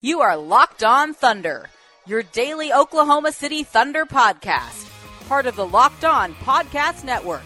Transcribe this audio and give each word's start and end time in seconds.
You 0.00 0.20
are 0.20 0.36
Locked 0.36 0.84
On 0.84 1.12
Thunder, 1.12 1.68
your 2.06 2.22
daily 2.22 2.72
Oklahoma 2.72 3.32
City 3.32 3.64
Thunder 3.64 4.06
podcast, 4.06 4.88
part 5.26 5.46
of 5.46 5.56
the 5.56 5.66
Locked 5.66 6.04
On 6.04 6.34
Podcast 6.34 7.02
Network. 7.02 7.42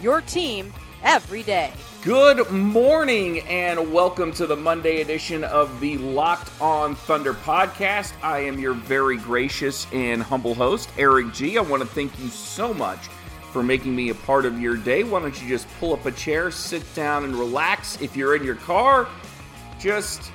Your 0.00 0.20
team 0.20 0.72
every 1.02 1.42
day. 1.42 1.72
Good 2.04 2.52
morning 2.52 3.40
and 3.48 3.92
welcome 3.92 4.30
to 4.34 4.46
the 4.46 4.54
Monday 4.54 5.00
edition 5.00 5.42
of 5.42 5.80
the 5.80 5.98
Locked 5.98 6.52
On 6.60 6.94
Thunder 6.94 7.34
podcast. 7.34 8.12
I 8.22 8.44
am 8.44 8.60
your 8.60 8.74
very 8.74 9.16
gracious 9.16 9.88
and 9.92 10.22
humble 10.22 10.54
host, 10.54 10.90
Eric 10.98 11.32
G. 11.32 11.58
I 11.58 11.62
want 11.62 11.82
to 11.82 11.88
thank 11.88 12.16
you 12.20 12.28
so 12.28 12.72
much 12.72 13.08
for 13.52 13.64
making 13.64 13.96
me 13.96 14.10
a 14.10 14.14
part 14.14 14.44
of 14.44 14.60
your 14.60 14.76
day. 14.76 15.02
Why 15.02 15.18
don't 15.18 15.42
you 15.42 15.48
just 15.48 15.66
pull 15.80 15.94
up 15.94 16.06
a 16.06 16.12
chair, 16.12 16.52
sit 16.52 16.94
down, 16.94 17.24
and 17.24 17.34
relax? 17.34 18.00
If 18.00 18.16
you're 18.16 18.36
in 18.36 18.44
your 18.44 18.54
car, 18.54 19.08
just 19.80 20.30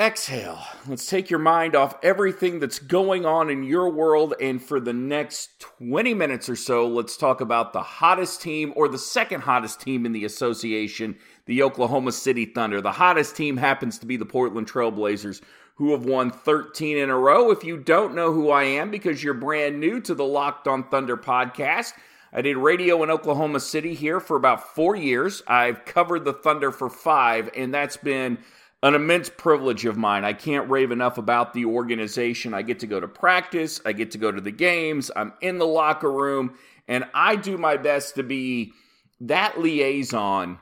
exhale. 0.00 0.58
Let's 0.88 1.06
take 1.06 1.28
your 1.28 1.38
mind 1.38 1.76
off 1.76 1.94
everything 2.02 2.58
that's 2.58 2.78
going 2.78 3.26
on 3.26 3.50
in 3.50 3.62
your 3.62 3.90
world. 3.90 4.34
And 4.40 4.62
for 4.62 4.80
the 4.80 4.94
next 4.94 5.60
20 5.78 6.14
minutes 6.14 6.48
or 6.48 6.56
so, 6.56 6.88
let's 6.88 7.18
talk 7.18 7.42
about 7.42 7.74
the 7.74 7.82
hottest 7.82 8.40
team 8.40 8.72
or 8.76 8.88
the 8.88 8.98
second 8.98 9.42
hottest 9.42 9.80
team 9.80 10.06
in 10.06 10.12
the 10.12 10.24
association, 10.24 11.18
the 11.44 11.62
Oklahoma 11.62 12.12
City 12.12 12.46
Thunder. 12.46 12.80
The 12.80 12.92
hottest 12.92 13.36
team 13.36 13.58
happens 13.58 13.98
to 13.98 14.06
be 14.06 14.16
the 14.16 14.24
Portland 14.24 14.70
Trailblazers, 14.70 15.42
who 15.74 15.92
have 15.92 16.06
won 16.06 16.30
13 16.30 16.96
in 16.96 17.10
a 17.10 17.18
row. 17.18 17.50
If 17.50 17.62
you 17.62 17.76
don't 17.76 18.14
know 18.14 18.32
who 18.32 18.50
I 18.50 18.64
am 18.64 18.90
because 18.90 19.22
you're 19.22 19.34
brand 19.34 19.80
new 19.80 20.00
to 20.00 20.14
the 20.14 20.24
Locked 20.24 20.66
on 20.66 20.84
Thunder 20.84 21.18
podcast, 21.18 21.92
I 22.32 22.42
did 22.42 22.56
radio 22.56 23.02
in 23.02 23.10
Oklahoma 23.10 23.60
City 23.60 23.92
here 23.92 24.20
for 24.20 24.36
about 24.36 24.74
four 24.74 24.96
years. 24.96 25.42
I've 25.46 25.84
covered 25.84 26.24
the 26.24 26.32
Thunder 26.32 26.70
for 26.70 26.88
five, 26.88 27.50
and 27.56 27.74
that's 27.74 27.96
been 27.96 28.38
an 28.82 28.94
immense 28.94 29.28
privilege 29.28 29.84
of 29.84 29.96
mine. 29.96 30.24
I 30.24 30.32
can't 30.32 30.70
rave 30.70 30.90
enough 30.90 31.18
about 31.18 31.52
the 31.52 31.66
organization. 31.66 32.54
I 32.54 32.62
get 32.62 32.80
to 32.80 32.86
go 32.86 32.98
to 32.98 33.08
practice, 33.08 33.80
I 33.84 33.92
get 33.92 34.12
to 34.12 34.18
go 34.18 34.32
to 34.32 34.40
the 34.40 34.50
games, 34.50 35.10
I'm 35.14 35.34
in 35.40 35.58
the 35.58 35.66
locker 35.66 36.10
room, 36.10 36.56
and 36.88 37.04
I 37.12 37.36
do 37.36 37.58
my 37.58 37.76
best 37.76 38.14
to 38.14 38.22
be 38.22 38.72
that 39.20 39.60
liaison 39.60 40.58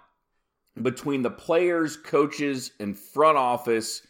between 0.83 1.23
the 1.23 1.31
players, 1.31 1.97
coaches, 1.97 2.73
and 2.81 2.99
front 2.99 3.39
office 3.39 4.03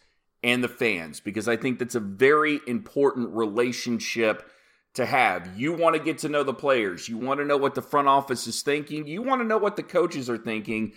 and 0.42 0.62
the 0.62 0.68
fans 0.68 1.20
because 1.20 1.48
I 1.48 1.56
think 1.56 1.78
that's 1.78 1.94
a 1.94 2.00
very 2.00 2.60
important 2.66 3.30
relationship 3.30 4.50
to 4.94 5.04
have. 5.04 5.58
You 5.58 5.72
want 5.72 5.96
to 5.96 6.02
get 6.02 6.18
to 6.18 6.28
know 6.28 6.42
the 6.42 6.54
players, 6.54 7.08
you 7.08 7.18
want 7.18 7.40
to 7.40 7.46
know 7.46 7.56
what 7.56 7.74
the 7.74 7.82
front 7.82 8.08
office 8.08 8.46
is 8.46 8.62
thinking, 8.62 9.06
you 9.06 9.22
want 9.22 9.40
to 9.40 9.46
know 9.46 9.58
what 9.58 9.76
the 9.76 9.82
coaches 9.82 10.30
are 10.30 10.38
thinking. 10.38 10.92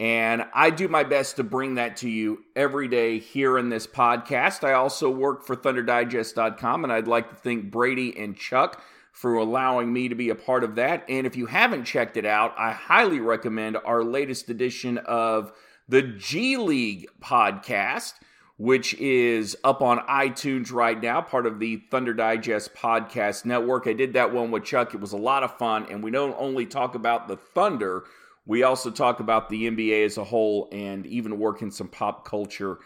And 0.00 0.44
I 0.54 0.70
do 0.70 0.86
my 0.86 1.02
best 1.02 1.36
to 1.36 1.44
bring 1.44 1.74
that 1.74 1.96
to 1.98 2.08
you 2.08 2.44
every 2.54 2.86
day 2.86 3.18
here 3.18 3.58
in 3.58 3.68
this 3.68 3.86
podcast. 3.86 4.62
I 4.62 4.74
also 4.74 5.10
work 5.10 5.44
for 5.44 5.56
ThunderDigest.com, 5.56 6.84
and 6.84 6.92
I'd 6.92 7.08
like 7.08 7.30
to 7.30 7.34
thank 7.34 7.70
Brady 7.70 8.16
and 8.16 8.36
Chuck 8.36 8.80
for 9.10 9.34
allowing 9.34 9.92
me 9.92 10.08
to 10.08 10.14
be 10.14 10.30
a 10.30 10.36
part 10.36 10.62
of 10.62 10.76
that. 10.76 11.04
And 11.08 11.26
if 11.26 11.34
you 11.34 11.46
haven't 11.46 11.84
checked 11.84 12.16
it 12.16 12.24
out, 12.24 12.54
I 12.56 12.70
highly 12.70 13.18
recommend 13.18 13.76
our 13.84 14.04
latest 14.04 14.48
edition 14.48 14.98
of 14.98 15.52
the 15.88 16.02
G 16.02 16.56
League 16.56 17.08
podcast, 17.20 18.12
which 18.56 18.94
is 18.94 19.56
up 19.64 19.82
on 19.82 19.98
iTunes 20.06 20.72
right 20.72 21.00
now, 21.02 21.20
part 21.20 21.46
of 21.46 21.58
the 21.58 21.82
Thunder 21.90 22.14
Digest 22.14 22.72
podcast 22.74 23.44
network. 23.44 23.88
I 23.88 23.94
did 23.94 24.12
that 24.12 24.32
one 24.32 24.52
with 24.52 24.62
Chuck. 24.62 24.94
It 24.94 25.00
was 25.00 25.12
a 25.12 25.16
lot 25.16 25.42
of 25.42 25.58
fun, 25.58 25.86
and 25.90 26.04
we 26.04 26.12
don't 26.12 26.36
only 26.38 26.66
talk 26.66 26.94
about 26.94 27.26
the 27.26 27.36
Thunder 27.36 28.04
we 28.48 28.62
also 28.62 28.90
talk 28.90 29.20
about 29.20 29.50
the 29.50 29.70
NBA 29.70 30.06
as 30.06 30.16
a 30.16 30.24
whole 30.24 30.68
and 30.72 31.06
even 31.06 31.38
work 31.38 31.60
in 31.60 31.70
some 31.70 31.86
pop 31.86 32.26
culture 32.26 32.78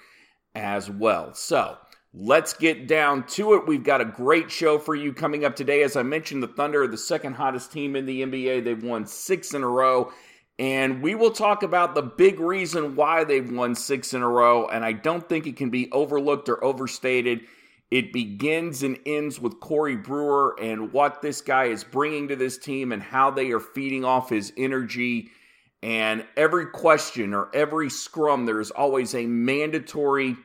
as 0.56 0.90
well. 0.90 1.32
So 1.34 1.78
let's 2.12 2.52
get 2.52 2.88
down 2.88 3.26
to 3.28 3.54
it. 3.54 3.68
We've 3.68 3.84
got 3.84 4.00
a 4.00 4.04
great 4.04 4.50
show 4.50 4.80
for 4.80 4.96
you 4.96 5.12
coming 5.12 5.44
up 5.44 5.54
today. 5.54 5.84
As 5.84 5.96
I 5.96 6.02
mentioned, 6.02 6.42
the 6.42 6.48
Thunder 6.48 6.82
are 6.82 6.88
the 6.88 6.98
second 6.98 7.34
hottest 7.34 7.70
team 7.70 7.94
in 7.94 8.06
the 8.06 8.22
NBA. 8.22 8.64
They've 8.64 8.82
won 8.82 9.06
six 9.06 9.54
in 9.54 9.62
a 9.62 9.68
row. 9.68 10.12
And 10.58 11.00
we 11.00 11.14
will 11.14 11.30
talk 11.30 11.62
about 11.62 11.94
the 11.94 12.02
big 12.02 12.40
reason 12.40 12.96
why 12.96 13.22
they've 13.22 13.50
won 13.50 13.76
six 13.76 14.14
in 14.14 14.22
a 14.22 14.28
row. 14.28 14.66
And 14.66 14.84
I 14.84 14.92
don't 14.92 15.28
think 15.28 15.46
it 15.46 15.56
can 15.56 15.70
be 15.70 15.88
overlooked 15.92 16.48
or 16.48 16.62
overstated. 16.62 17.42
It 17.92 18.12
begins 18.12 18.82
and 18.82 18.98
ends 19.06 19.38
with 19.38 19.60
Corey 19.60 19.96
Brewer 19.96 20.56
and 20.60 20.92
what 20.92 21.22
this 21.22 21.40
guy 21.40 21.66
is 21.66 21.84
bringing 21.84 22.26
to 22.28 22.36
this 22.36 22.58
team 22.58 22.90
and 22.90 23.00
how 23.00 23.30
they 23.30 23.52
are 23.52 23.60
feeding 23.60 24.04
off 24.04 24.28
his 24.28 24.52
energy 24.56 25.30
and 25.82 26.24
every 26.36 26.66
question 26.66 27.34
or 27.34 27.48
every 27.54 27.90
scrum, 27.90 28.46
there 28.46 28.60
is 28.60 28.70
always 28.70 29.14
a 29.14 29.26
mandatory 29.26 30.36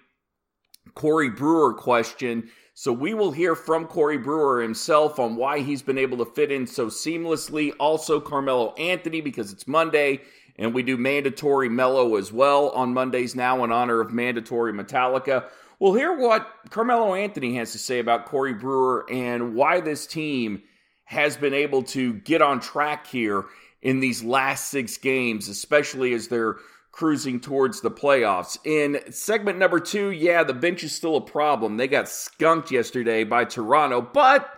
Corey 0.95 1.29
Brewer 1.29 1.73
question. 1.73 2.49
So 2.73 2.91
we 2.91 3.13
will 3.13 3.31
hear 3.31 3.55
from 3.55 3.85
Corey 3.85 4.17
Brewer 4.17 4.61
himself 4.61 5.19
on 5.19 5.35
why 5.35 5.59
he's 5.59 5.81
been 5.81 5.97
able 5.97 6.17
to 6.19 6.25
fit 6.25 6.51
in 6.51 6.65
so 6.65 6.87
seamlessly. 6.87 7.71
Also, 7.79 8.19
Carmelo 8.19 8.73
Anthony, 8.75 9.21
because 9.21 9.51
it's 9.51 9.67
Monday 9.67 10.21
and 10.57 10.73
we 10.73 10.83
do 10.83 10.97
mandatory 10.97 11.69
Melo 11.69 12.15
as 12.15 12.31
well 12.31 12.69
on 12.69 12.93
Mondays 12.93 13.35
now 13.35 13.63
in 13.63 13.71
honor 13.71 14.01
of 14.01 14.11
mandatory 14.11 14.73
Metallica. 14.73 15.47
We'll 15.79 15.93
hear 15.93 16.17
what 16.17 16.47
Carmelo 16.71 17.13
Anthony 17.13 17.55
has 17.55 17.71
to 17.73 17.77
say 17.77 17.99
about 17.99 18.25
Corey 18.25 18.53
Brewer 18.53 19.05
and 19.09 19.53
why 19.53 19.81
this 19.81 20.07
team 20.07 20.63
has 21.05 21.37
been 21.37 21.53
able 21.53 21.83
to 21.83 22.13
get 22.13 22.41
on 22.41 22.59
track 22.59 23.05
here 23.07 23.45
in 23.81 23.99
these 23.99 24.23
last 24.23 24.69
six 24.69 24.97
games, 24.97 25.47
especially 25.47 26.13
as 26.13 26.27
they're 26.27 26.55
cruising 26.91 27.39
towards 27.39 27.81
the 27.81 27.91
playoffs. 27.91 28.57
In 28.65 28.99
segment 29.11 29.59
number 29.59 29.79
two, 29.79 30.09
yeah, 30.09 30.43
the 30.43 30.53
bench 30.53 30.83
is 30.83 30.95
still 30.95 31.15
a 31.15 31.21
problem. 31.21 31.77
They 31.77 31.87
got 31.87 32.09
skunked 32.09 32.71
yesterday 32.71 33.23
by 33.23 33.45
Toronto, 33.45 34.01
but 34.01 34.49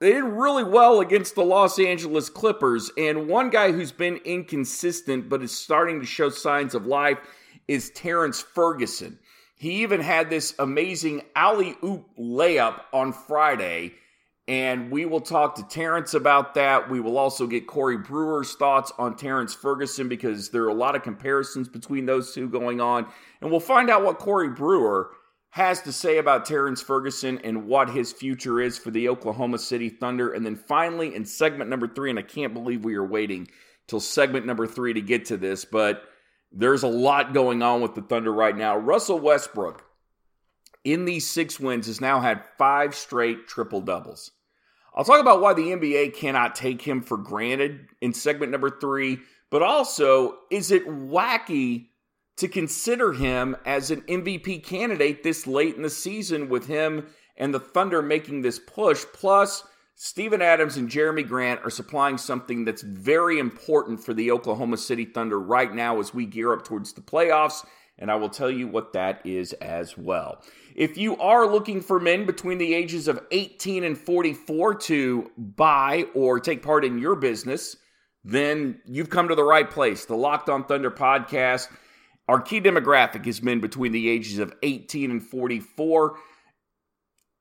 they 0.00 0.12
did 0.12 0.24
really 0.24 0.64
well 0.64 1.00
against 1.00 1.34
the 1.34 1.44
Los 1.44 1.78
Angeles 1.78 2.30
Clippers. 2.30 2.90
And 2.96 3.28
one 3.28 3.50
guy 3.50 3.72
who's 3.72 3.92
been 3.92 4.16
inconsistent 4.24 5.28
but 5.28 5.42
is 5.42 5.54
starting 5.54 6.00
to 6.00 6.06
show 6.06 6.30
signs 6.30 6.74
of 6.74 6.86
life 6.86 7.18
is 7.66 7.90
Terrence 7.90 8.40
Ferguson. 8.40 9.18
He 9.56 9.82
even 9.82 10.00
had 10.00 10.30
this 10.30 10.54
amazing 10.58 11.22
alley 11.34 11.76
oop 11.84 12.06
layup 12.18 12.80
on 12.92 13.12
Friday 13.12 13.94
and 14.48 14.90
we 14.90 15.04
will 15.04 15.20
talk 15.20 15.56
to 15.56 15.62
Terrence 15.68 16.14
about 16.14 16.54
that. 16.54 16.88
We 16.88 17.00
will 17.00 17.18
also 17.18 17.46
get 17.46 17.66
Corey 17.66 17.98
Brewer's 17.98 18.54
thoughts 18.54 18.90
on 18.98 19.14
Terrence 19.14 19.54
Ferguson 19.54 20.08
because 20.08 20.48
there 20.48 20.62
are 20.62 20.68
a 20.68 20.74
lot 20.74 20.96
of 20.96 21.02
comparisons 21.02 21.68
between 21.68 22.06
those 22.06 22.32
two 22.32 22.48
going 22.48 22.80
on. 22.80 23.06
And 23.42 23.50
we'll 23.50 23.60
find 23.60 23.90
out 23.90 24.04
what 24.04 24.18
Corey 24.18 24.48
Brewer 24.48 25.10
has 25.50 25.82
to 25.82 25.92
say 25.92 26.16
about 26.16 26.46
Terrence 26.46 26.80
Ferguson 26.80 27.38
and 27.44 27.66
what 27.66 27.90
his 27.90 28.10
future 28.10 28.58
is 28.58 28.78
for 28.78 28.90
the 28.90 29.10
Oklahoma 29.10 29.58
City 29.58 29.90
Thunder. 29.90 30.32
And 30.32 30.46
then 30.46 30.56
finally, 30.56 31.14
in 31.14 31.26
segment 31.26 31.68
number 31.68 31.86
three, 31.86 32.08
and 32.08 32.18
I 32.18 32.22
can't 32.22 32.54
believe 32.54 32.84
we 32.84 32.94
are 32.94 33.06
waiting 33.06 33.48
till 33.86 34.00
segment 34.00 34.46
number 34.46 34.66
three 34.66 34.94
to 34.94 35.02
get 35.02 35.26
to 35.26 35.36
this, 35.36 35.66
but 35.66 36.04
there's 36.52 36.84
a 36.84 36.88
lot 36.88 37.34
going 37.34 37.62
on 37.62 37.82
with 37.82 37.94
the 37.94 38.00
Thunder 38.00 38.32
right 38.32 38.56
now. 38.56 38.78
Russell 38.78 39.18
Westbrook, 39.18 39.84
in 40.84 41.04
these 41.04 41.28
six 41.28 41.60
wins, 41.60 41.86
has 41.86 42.00
now 42.00 42.20
had 42.20 42.42
five 42.56 42.94
straight 42.94 43.46
triple 43.46 43.82
doubles. 43.82 44.30
I'll 44.98 45.04
talk 45.04 45.20
about 45.20 45.40
why 45.40 45.54
the 45.54 45.62
NBA 45.62 46.14
cannot 46.14 46.56
take 46.56 46.82
him 46.82 47.02
for 47.02 47.16
granted 47.16 47.86
in 48.00 48.12
segment 48.12 48.50
number 48.50 48.68
three, 48.68 49.20
but 49.48 49.62
also, 49.62 50.38
is 50.50 50.72
it 50.72 50.88
wacky 50.88 51.90
to 52.38 52.48
consider 52.48 53.12
him 53.12 53.56
as 53.64 53.92
an 53.92 54.02
MVP 54.02 54.64
candidate 54.64 55.22
this 55.22 55.46
late 55.46 55.76
in 55.76 55.82
the 55.82 55.88
season 55.88 56.48
with 56.48 56.66
him 56.66 57.06
and 57.36 57.54
the 57.54 57.60
Thunder 57.60 58.02
making 58.02 58.42
this 58.42 58.58
push? 58.58 59.04
Plus, 59.12 59.62
Steven 59.94 60.42
Adams 60.42 60.76
and 60.76 60.90
Jerami 60.90 61.26
Grant 61.26 61.60
are 61.64 61.70
supplying 61.70 62.18
something 62.18 62.64
that's 62.64 62.82
very 62.82 63.38
important 63.38 64.02
for 64.02 64.12
the 64.12 64.32
Oklahoma 64.32 64.78
City 64.78 65.04
Thunder 65.04 65.38
right 65.38 65.72
now 65.72 66.00
as 66.00 66.12
we 66.12 66.26
gear 66.26 66.52
up 66.52 66.64
towards 66.64 66.92
the 66.92 67.02
playoffs 67.02 67.64
and 67.98 68.10
I 68.10 68.14
will 68.14 68.28
tell 68.28 68.50
you 68.50 68.68
what 68.68 68.92
that 68.92 69.20
is 69.24 69.52
as 69.54 69.98
well. 69.98 70.42
If 70.78 70.96
you 70.96 71.16
are 71.16 71.44
looking 71.44 71.80
for 71.80 71.98
men 71.98 72.24
between 72.24 72.58
the 72.58 72.72
ages 72.72 73.08
of 73.08 73.20
18 73.32 73.82
and 73.82 73.98
44 73.98 74.76
to 74.76 75.28
buy 75.36 76.04
or 76.14 76.38
take 76.38 76.62
part 76.62 76.84
in 76.84 77.00
your 77.00 77.16
business, 77.16 77.74
then 78.22 78.80
you've 78.86 79.10
come 79.10 79.26
to 79.26 79.34
the 79.34 79.42
right 79.42 79.68
place. 79.68 80.04
The 80.04 80.14
Locked 80.14 80.48
on 80.48 80.62
Thunder 80.66 80.92
podcast. 80.92 81.66
Our 82.28 82.40
key 82.40 82.60
demographic 82.60 83.26
is 83.26 83.42
men 83.42 83.58
between 83.58 83.90
the 83.90 84.08
ages 84.08 84.38
of 84.38 84.54
18 84.62 85.10
and 85.10 85.20
44. 85.20 86.16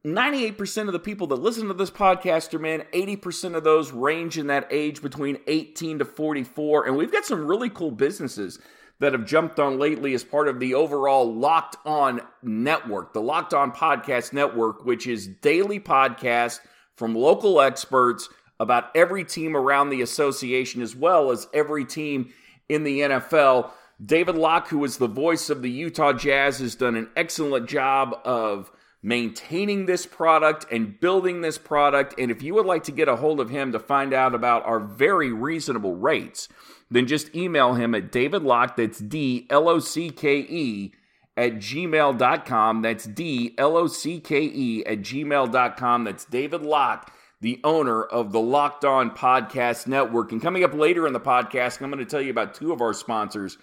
98% 0.03 0.87
of 0.87 0.93
the 0.93 0.99
people 0.99 1.27
that 1.27 1.35
listen 1.35 1.67
to 1.67 1.75
this 1.75 1.91
podcast 1.91 2.55
are 2.55 2.59
men. 2.59 2.85
80% 2.91 3.53
of 3.53 3.63
those 3.63 3.91
range 3.91 4.39
in 4.39 4.47
that 4.47 4.67
age 4.71 5.03
between 5.03 5.37
18 5.45 5.99
to 5.99 6.05
44. 6.05 6.87
And 6.87 6.97
we've 6.97 7.11
got 7.11 7.25
some 7.25 7.45
really 7.45 7.69
cool 7.69 7.91
businesses 7.91 8.57
that 8.99 9.13
have 9.13 9.25
jumped 9.25 9.59
on 9.59 9.77
lately 9.77 10.13
as 10.13 10.23
part 10.23 10.47
of 10.47 10.59
the 10.59 10.73
overall 10.73 11.33
Locked 11.33 11.77
On 11.85 12.21
Network, 12.41 13.13
the 13.13 13.21
Locked 13.21 13.53
On 13.53 13.71
Podcast 13.71 14.33
Network, 14.33 14.85
which 14.85 15.05
is 15.05 15.27
daily 15.27 15.79
podcast 15.79 16.59
from 16.95 17.13
local 17.15 17.61
experts 17.61 18.29
about 18.59 18.95
every 18.95 19.23
team 19.23 19.55
around 19.55 19.89
the 19.89 20.01
association 20.01 20.81
as 20.81 20.95
well 20.95 21.31
as 21.31 21.47
every 21.53 21.85
team 21.85 22.33
in 22.69 22.83
the 22.83 23.01
NFL. 23.01 23.71
David 24.03 24.35
Locke, 24.35 24.69
who 24.69 24.83
is 24.83 24.97
the 24.97 25.07
voice 25.07 25.49
of 25.49 25.61
the 25.61 25.69
Utah 25.69 26.13
Jazz, 26.13 26.59
has 26.59 26.75
done 26.75 26.95
an 26.95 27.09
excellent 27.15 27.67
job 27.67 28.19
of 28.25 28.71
maintaining 29.03 29.85
this 29.85 30.05
product 30.05 30.65
and 30.71 30.99
building 30.99 31.41
this 31.41 31.57
product. 31.57 32.15
And 32.17 32.31
if 32.31 32.41
you 32.41 32.55
would 32.55 32.65
like 32.65 32.83
to 32.85 32.91
get 32.91 33.07
a 33.07 33.15
hold 33.15 33.39
of 33.39 33.49
him 33.49 33.71
to 33.71 33.79
find 33.79 34.13
out 34.13 34.35
about 34.35 34.65
our 34.65 34.79
very 34.79 35.31
reasonable 35.31 35.95
rates, 35.95 36.49
then 36.89 37.07
just 37.07 37.35
email 37.35 37.73
him 37.73 37.93
at 37.95 38.11
David 38.11 38.43
Locke, 38.43 38.75
that's 38.75 38.99
D 38.99 39.45
L 39.49 39.67
O 39.69 39.79
C 39.79 40.09
K 40.09 40.39
E, 40.39 40.93
at 41.35 41.55
gmail.com. 41.55 42.81
That's 42.81 43.05
D 43.05 43.53
L 43.57 43.77
O 43.77 43.87
C 43.87 44.19
K 44.19 44.41
E 44.41 44.85
at 44.85 44.99
gmail.com. 44.99 46.03
That's 46.03 46.25
David 46.25 46.63
Locke, 46.63 47.11
the 47.41 47.59
owner 47.63 48.03
of 48.03 48.31
the 48.31 48.39
Locked 48.39 48.85
On 48.85 49.11
Podcast 49.11 49.87
Network. 49.87 50.31
And 50.31 50.41
coming 50.41 50.63
up 50.63 50.73
later 50.73 51.05
in 51.07 51.13
the 51.13 51.19
podcast, 51.19 51.81
I'm 51.81 51.91
going 51.91 52.03
to 52.03 52.09
tell 52.09 52.21
you 52.21 52.31
about 52.31 52.55
two 52.55 52.71
of 52.71 52.81
our 52.81 52.93
sponsors 52.93 53.57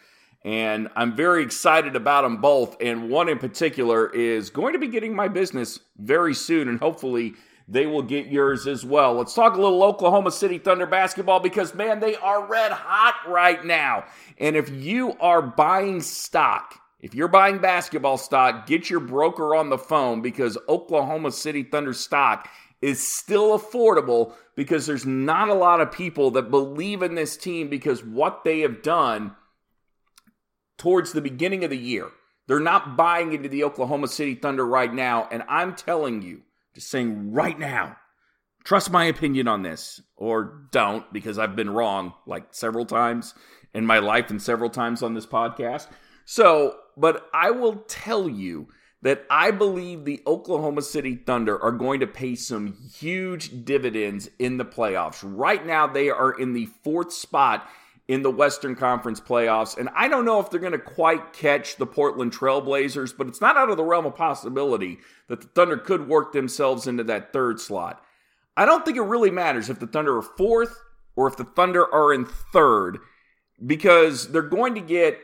and 0.45 0.89
I'm 0.95 1.17
very 1.17 1.43
excited 1.43 1.97
about 1.97 2.23
them 2.23 2.37
both. 2.37 2.77
And 2.81 3.09
one 3.09 3.29
in 3.29 3.39
particular 3.39 4.09
is 4.11 4.51
going 4.51 4.75
to 4.75 4.79
be 4.79 4.89
getting 4.89 5.17
my 5.17 5.29
business 5.29 5.81
very 5.97 6.35
soon, 6.35 6.69
and 6.69 6.79
hopefully 6.79 7.35
they 7.67 7.87
will 7.87 8.03
get 8.03 8.27
yours 8.27 8.67
as 8.67 8.85
well. 8.85 9.15
Let's 9.15 9.35
talk 9.35 9.55
a 9.55 9.61
little 9.61 9.83
Oklahoma 9.83 10.31
City 10.31 10.59
Thunder 10.59 10.87
basketball 10.87 11.41
because, 11.41 11.75
man, 11.75 12.01
they 12.01 12.17
are 12.17 12.47
red 12.47 12.73
hot 12.73 13.15
right 13.27 13.65
now. 13.65 14.05
And 14.39 14.57
if 14.57 14.69
you 14.71 15.15
are 15.21 15.41
buying 15.41 16.01
stock, 16.01 16.81
if 17.01 17.15
you're 17.15 17.29
buying 17.29 17.59
basketball 17.59 18.19
stock, 18.19 18.67
get 18.67 18.91
your 18.91 19.01
broker 19.01 19.55
on 19.55 19.71
the 19.71 19.79
phone 19.79 20.21
because 20.21 20.59
Oklahoma 20.69 21.33
City 21.33 21.63
Thunder 21.63 21.95
stock 21.95 22.49
is 22.83 23.07
still 23.07 23.59
affordable 23.59 24.35
because 24.57 24.87
there's 24.87 25.07
not 25.07 25.49
a 25.49 25.55
lot 25.55 25.81
of 25.81 25.91
people 25.91 26.31
that 26.33 26.51
believe 26.51 27.03
in 27.03 27.15
this 27.15 27.37
team 27.37 27.69
because 27.69 28.05
what 28.05 28.45
they 28.45 28.61
have 28.61 28.83
done 28.83 29.35
towards 30.77 31.13
the 31.13 31.21
beginning 31.21 31.65
of 31.65 31.71
the 31.71 31.79
year. 31.79 32.11
They're 32.47 32.61
not 32.61 32.97
buying 32.97 33.33
into 33.33 33.49
the 33.49 33.65
Oklahoma 33.65 34.09
City 34.09 34.35
Thunder 34.35 34.67
right 34.67 34.93
now. 34.93 35.29
And 35.31 35.43
I'm 35.49 35.75
telling 35.75 36.21
you, 36.21 36.43
just 36.75 36.91
saying 36.91 37.33
right 37.33 37.59
now, 37.59 37.97
trust 38.65 38.91
my 38.91 39.05
opinion 39.05 39.49
on 39.49 39.63
this 39.63 40.01
or 40.17 40.67
don't 40.73 41.11
because 41.13 41.39
I've 41.39 41.57
been 41.57 41.71
wrong 41.71 42.15
like 42.27 42.49
several 42.53 42.87
times 42.87 43.35
in 43.75 43.87
my 43.87 43.99
life 43.99 44.31
and 44.31 44.41
several 44.41 44.71
times 44.71 45.03
on 45.03 45.15
this 45.15 45.27
podcast. 45.27 45.89
So, 46.25 46.77
but 46.97 47.29
I 47.35 47.51
will 47.51 47.77
tell 47.89 48.29
you 48.29 48.69
that 49.03 49.27
I 49.29 49.51
believe 49.51 50.05
the 50.05 50.23
Oklahoma 50.27 50.81
City 50.81 51.15
Thunder 51.15 51.63
are 51.63 51.73
going 51.73 52.01
to 52.01 52.07
pay 52.07 52.35
some 52.35 52.73
huge 52.73 53.65
dividends 53.65 54.31
in 54.39 54.57
the 54.57 54.65
playoffs. 54.65 55.21
Right 55.23 55.65
now, 55.65 55.87
they 55.87 56.09
are 56.09 56.33
in 56.33 56.55
the 56.55 56.67
fourth 56.83 57.13
spot 57.13 57.69
in 58.07 58.23
the 58.23 58.31
Western 58.31 58.75
Conference 58.75 59.21
playoffs. 59.21 59.79
And 59.79 59.89
I 59.95 60.09
don't 60.09 60.25
know 60.25 60.39
if 60.41 60.51
they're 60.51 60.61
going 60.61 60.73
to 60.73 60.79
quite 60.79 61.33
catch 61.33 61.77
the 61.77 61.87
Portland 61.87 62.33
Trailblazers, 62.33 63.17
but 63.17 63.29
it's 63.29 63.41
not 63.41 63.57
out 63.57 63.71
of 63.71 63.77
the 63.77 63.85
realm 63.85 64.05
of 64.05 64.15
possibility 64.15 64.99
that 65.29 65.41
the 65.41 65.49
Thunder 65.49 65.79
could 65.79 66.07
work 66.07 66.33
themselves 66.33 66.87
into 66.87 67.05
that 67.05 67.33
third 67.33 67.61
slot. 67.61 68.03
I 68.57 68.67
don't 68.67 68.85
think 68.85 68.99
it 68.99 69.03
really 69.03 69.31
matters 69.31 69.71
if 69.71 69.81
the 69.81 69.87
Thunder 69.87 70.19
are 70.19 70.23
fourth 70.23 70.79
or 71.17 71.27
if 71.27 71.37
the 71.37 71.45
Thunder 71.45 71.93
are 71.93 72.13
in 72.13 72.27
third 72.27 72.99
because 73.65 74.31
they're 74.31 74.43
going 74.43 74.75
to 74.75 74.81
get 74.81 75.19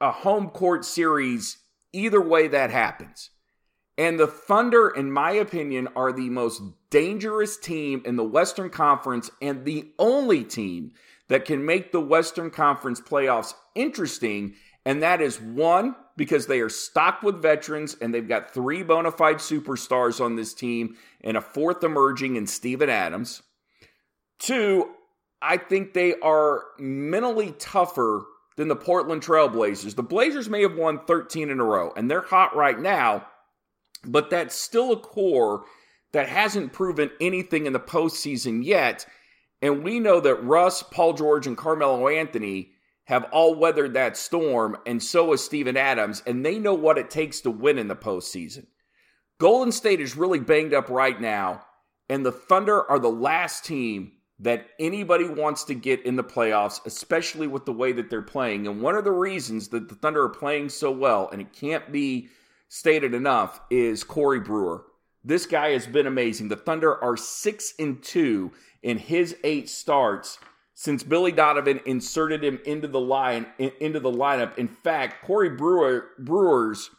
a 0.00 0.10
home 0.10 0.48
court 0.48 0.84
series 0.84 1.58
either 1.92 2.20
way 2.20 2.48
that 2.48 2.70
happens. 2.70 3.30
And 3.98 4.18
the 4.18 4.26
Thunder, 4.26 4.88
in 4.88 5.12
my 5.12 5.32
opinion, 5.32 5.88
are 5.94 6.12
the 6.12 6.30
most 6.30 6.62
dangerous 6.90 7.58
team 7.58 8.02
in 8.06 8.16
the 8.16 8.24
Western 8.24 8.70
Conference 8.70 9.30
and 9.42 9.64
the 9.64 9.92
only 9.98 10.44
team 10.44 10.92
that 11.32 11.46
can 11.46 11.64
make 11.64 11.92
the 11.92 12.00
Western 12.00 12.50
Conference 12.50 13.00
playoffs 13.00 13.54
interesting. 13.74 14.52
And 14.84 15.02
that 15.02 15.22
is 15.22 15.40
one, 15.40 15.96
because 16.14 16.46
they 16.46 16.60
are 16.60 16.68
stocked 16.68 17.24
with 17.24 17.40
veterans 17.40 17.96
and 18.02 18.12
they've 18.12 18.28
got 18.28 18.52
three 18.52 18.82
bona 18.82 19.10
fide 19.10 19.36
superstars 19.36 20.22
on 20.22 20.36
this 20.36 20.52
team 20.52 20.94
and 21.22 21.38
a 21.38 21.40
fourth 21.40 21.82
emerging 21.82 22.36
in 22.36 22.46
Steven 22.46 22.90
Adams. 22.90 23.42
Two, 24.40 24.90
I 25.40 25.56
think 25.56 25.94
they 25.94 26.16
are 26.20 26.64
mentally 26.78 27.54
tougher 27.58 28.26
than 28.58 28.68
the 28.68 28.76
Portland 28.76 29.22
Trailblazers. 29.22 29.96
The 29.96 30.02
Blazers 30.02 30.50
may 30.50 30.60
have 30.60 30.76
won 30.76 31.00
13 31.06 31.48
in 31.48 31.60
a 31.60 31.64
row 31.64 31.94
and 31.96 32.10
they're 32.10 32.20
hot 32.20 32.54
right 32.54 32.78
now, 32.78 33.26
but 34.04 34.28
that's 34.28 34.54
still 34.54 34.92
a 34.92 34.98
core 34.98 35.64
that 36.12 36.28
hasn't 36.28 36.74
proven 36.74 37.10
anything 37.22 37.64
in 37.64 37.72
the 37.72 37.80
postseason 37.80 38.62
yet. 38.62 39.06
And 39.62 39.84
we 39.84 40.00
know 40.00 40.20
that 40.20 40.42
Russ, 40.42 40.82
Paul 40.82 41.14
George, 41.14 41.46
and 41.46 41.56
Carmelo 41.56 42.08
Anthony 42.08 42.72
have 43.04 43.24
all 43.32 43.54
weathered 43.54 43.94
that 43.94 44.16
storm, 44.16 44.76
and 44.86 45.02
so 45.02 45.30
has 45.30 45.42
Steven 45.42 45.76
Adams, 45.76 46.22
and 46.26 46.44
they 46.44 46.58
know 46.58 46.74
what 46.74 46.98
it 46.98 47.10
takes 47.10 47.40
to 47.40 47.50
win 47.50 47.78
in 47.78 47.88
the 47.88 47.96
postseason. 47.96 48.66
Golden 49.38 49.72
State 49.72 50.00
is 50.00 50.16
really 50.16 50.40
banged 50.40 50.74
up 50.74 50.88
right 50.88 51.20
now, 51.20 51.64
and 52.08 52.26
the 52.26 52.32
Thunder 52.32 52.88
are 52.90 52.98
the 52.98 53.08
last 53.08 53.64
team 53.64 54.12
that 54.38 54.66
anybody 54.80 55.28
wants 55.28 55.64
to 55.64 55.74
get 55.74 56.04
in 56.04 56.16
the 56.16 56.24
playoffs, 56.24 56.84
especially 56.84 57.46
with 57.46 57.64
the 57.64 57.72
way 57.72 57.92
that 57.92 58.10
they're 58.10 58.22
playing. 58.22 58.66
And 58.66 58.82
one 58.82 58.96
of 58.96 59.04
the 59.04 59.12
reasons 59.12 59.68
that 59.68 59.88
the 59.88 59.94
Thunder 59.94 60.24
are 60.24 60.28
playing 60.28 60.68
so 60.68 60.90
well, 60.90 61.28
and 61.32 61.40
it 61.40 61.52
can't 61.52 61.92
be 61.92 62.28
stated 62.68 63.14
enough, 63.14 63.60
is 63.70 64.02
Corey 64.02 64.40
Brewer. 64.40 64.84
This 65.24 65.46
guy 65.46 65.70
has 65.70 65.86
been 65.86 66.06
amazing. 66.06 66.48
The 66.48 66.56
Thunder 66.56 67.02
are 67.02 67.16
six 67.16 67.74
and 67.78 68.02
two 68.02 68.52
in 68.82 68.98
his 68.98 69.36
eight 69.44 69.68
starts 69.68 70.38
since 70.74 71.02
Billy 71.02 71.32
Donovan 71.32 71.80
inserted 71.86 72.42
him 72.42 72.58
into 72.64 72.88
the 72.88 73.00
line 73.00 73.46
into 73.58 74.00
the 74.00 74.10
lineup. 74.10 74.58
In 74.58 74.68
fact, 74.68 75.24
Corey 75.24 75.50
Brewer 75.50 76.08
Brewer's 76.18 76.90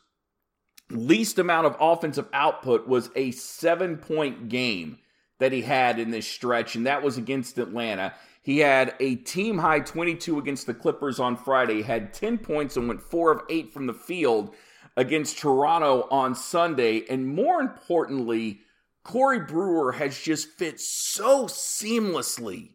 least 0.90 1.40
amount 1.40 1.68
of 1.68 1.75
offensive 1.80 2.28
output 2.34 2.88
was 2.88 3.10
a 3.16 3.31
seven 3.31 3.98
point 3.98 4.50
game 4.50 5.00
that 5.40 5.52
he 5.52 5.62
had 5.62 6.00
in 6.00 6.12
this 6.12 6.28
stretch, 6.28 6.75
and 6.75 6.86
that 6.86 7.04
was 7.04 7.18
against 7.18 7.58
Atlanta. 7.58 8.14
He 8.42 8.60
had 8.60 8.94
a 9.00 9.16
team 9.16 9.58
high 9.58 9.80
22 9.80 10.38
against 10.38 10.68
the 10.68 10.74
Clippers 10.74 11.20
on 11.20 11.36
Friday, 11.36 11.81
had 11.81 12.14
10 12.14 12.38
points 12.38 12.78
and 12.78 12.88
went 12.88 13.02
4 13.02 13.31
of 13.31 13.42
8 13.50 13.74
from 13.74 13.88
the 13.88 13.94
field 13.94 14.54
against 14.95 15.40
Toronto 15.40 16.07
on 16.12 16.36
Sunday. 16.36 17.04
And 17.10 17.28
more 17.28 17.60
importantly, 17.62 18.62
Corey 19.04 19.40
Brewer 19.40 19.94
has 19.94 20.18
just 20.18 20.50
fit 20.50 20.80
so 20.80 21.45
seamlessly 21.45 22.72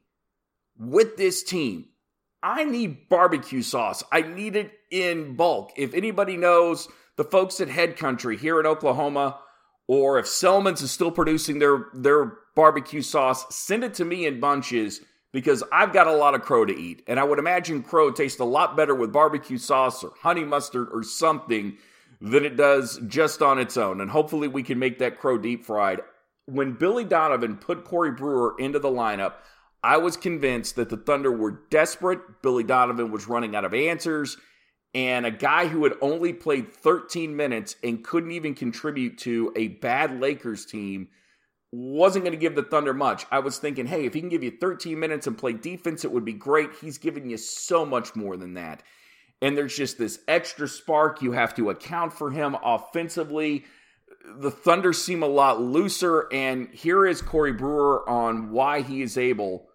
with 0.79 1.17
this 1.17 1.43
team. 1.43 1.87
I 2.43 2.65
need 2.65 3.09
barbecue 3.09 3.63
sauce. 3.63 4.03
I 4.13 4.23
need 4.23 4.55
it 4.55 4.73
in 4.91 5.35
bulk. 5.37 5.73
If 5.77 5.95
anybody 5.95 6.37
knows 6.37 6.89
the 7.17 7.25
folks 7.25 7.61
at 7.61 7.69
Head 7.69 7.97
Country 7.97 8.37
here 8.37 8.61
in 8.61 8.67
Oklahoma, 8.67 9.41
or 9.89 10.19
if 10.19 10.29
Selman's 10.29 10.83
is 10.83 10.91
still 10.91 11.11
producing 11.11 11.59
their, 11.59 11.87
their 11.95 12.35
barbecue 12.55 13.03
sauce, 13.03 13.45
send 13.55 13.83
it 13.83 13.95
to 13.95 14.05
me 14.05 14.27
in 14.27 14.39
bunches 14.39 15.01
because 15.33 15.65
I've 15.73 15.93
got 15.93 16.07
a 16.07 16.13
lot 16.13 16.35
of 16.35 16.43
crow 16.43 16.65
to 16.65 16.77
eat. 16.77 17.03
And 17.07 17.19
I 17.19 17.25
would 17.25 17.39
imagine 17.39 17.83
crow 17.83 18.11
tastes 18.11 18.41
a 18.41 18.45
lot 18.45 18.77
better 18.77 18.95
with 18.95 19.13
barbecue 19.13 19.59
sauce 19.59 20.05
or 20.05 20.13
honey 20.21 20.45
mustard 20.45 20.89
or 20.93 21.03
something 21.03 21.77
than 22.21 22.45
it 22.45 22.57
does 22.57 23.01
just 23.07 23.43
on 23.43 23.59
its 23.59 23.77
own. 23.77 24.01
And 24.01 24.11
hopefully 24.11 24.49
we 24.49 24.63
can 24.63 24.79
make 24.79 24.99
that 24.99 25.19
crow 25.19 25.39
deep 25.39 25.65
fried 25.65 26.01
when 26.49 26.73
Billy 26.73 27.05
Donovan 27.05 27.57
put 27.57 27.85
Corey 27.85 28.11
Brewer 28.11 28.55
into 28.59 28.79
the 28.79 28.89
lineup, 28.89 29.35
I 29.83 29.99
was 29.99 30.17
convinced 30.17 30.77
that 30.77 30.89
the 30.89 30.97
Thunder 30.97 31.31
were 31.31 31.61
desperate. 31.71 32.43
Billy 32.43 32.65
Donovan 32.65 33.13
was 33.13 33.29
running 33.29 33.55
out 33.55 33.67
of 33.67 33.75
answers. 33.75 34.39
And 34.95 35.27
a 35.27 35.31
guy 35.31 35.67
who 35.67 35.85
had 35.85 35.93
only 36.01 36.33
played 36.33 36.73
13 36.73 37.37
minutes 37.37 37.77
and 37.85 38.03
couldn't 38.03 38.31
even 38.31 38.55
contribute 38.55 39.19
to 39.19 39.53
a 39.55 39.69
bad 39.69 40.19
Lakers 40.21 40.65
team 40.65 41.09
wasn't 41.71 42.25
going 42.25 42.33
to 42.33 42.41
give 42.41 42.55
the 42.55 42.63
Thunder 42.63 42.95
much. 42.95 43.27
I 43.31 43.41
was 43.41 43.59
thinking, 43.59 43.87
hey, 43.87 44.07
if 44.07 44.15
he 44.15 44.21
can 44.21 44.31
give 44.31 44.43
you 44.43 44.53
13 44.59 44.99
minutes 44.99 45.27
and 45.27 45.37
play 45.37 45.53
defense, 45.53 46.03
it 46.03 46.11
would 46.11 46.25
be 46.25 46.33
great. 46.33 46.71
He's 46.81 46.97
giving 46.97 47.29
you 47.29 47.37
so 47.37 47.85
much 47.85 48.17
more 48.17 48.39
than 48.39 48.55
that. 48.55 48.83
And 49.41 49.57
there's 49.57 49.77
just 49.77 49.99
this 49.99 50.19
extra 50.27 50.67
spark. 50.67 51.23
You 51.23 51.33
have 51.33 51.55
to 51.57 51.71
account 51.71 52.13
for 52.13 52.31
him 52.31 52.57
offensively 52.63 53.65
the 54.37 54.51
Thunder 54.51 54.93
seem 54.93 55.23
a 55.23 55.27
lot 55.27 55.61
looser, 55.61 56.29
and 56.33 56.69
here 56.71 57.07
is 57.07 57.23
Corey 57.23 57.53
Brewer 57.53 58.09
on 58.09 58.51
why 58.51 58.83
he 58.83 59.03
is 59.03 59.17
able 59.17 59.69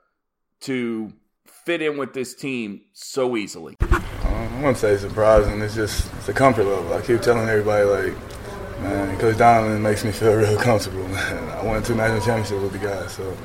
to 0.62 1.14
fit 1.46 1.82
in 1.82 1.98
with 1.98 2.14
this 2.14 2.34
team 2.34 2.82
so 2.94 3.36
easily. 3.38 3.78
Um, 3.82 4.04
I 4.24 4.56
wouldn't 4.58 4.78
say 4.78 4.98
surprising. 4.98 5.62
It's 5.62 5.76
just 5.76 6.12
it's 6.16 6.30
a 6.30 6.34
comfort 6.34 6.66
level. 6.66 6.94
I 6.94 7.02
keep 7.02 7.22
telling 7.22 7.48
everybody 7.50 7.86
like, 7.86 8.82
man, 8.82 9.18
Coach 9.20 9.38
Donovan 9.38 9.82
makes 9.82 10.04
me 10.04 10.12
feel 10.12 10.36
real 10.36 10.58
comfortable. 10.58 11.08
Man, 11.08 11.50
I 11.50 11.64
won 11.64 11.84
two 11.84 11.96
national 11.96 12.22
championships 12.22 12.62
with 12.62 12.74
the 12.74 12.88
guy, 12.88 13.08
so 13.08 13.38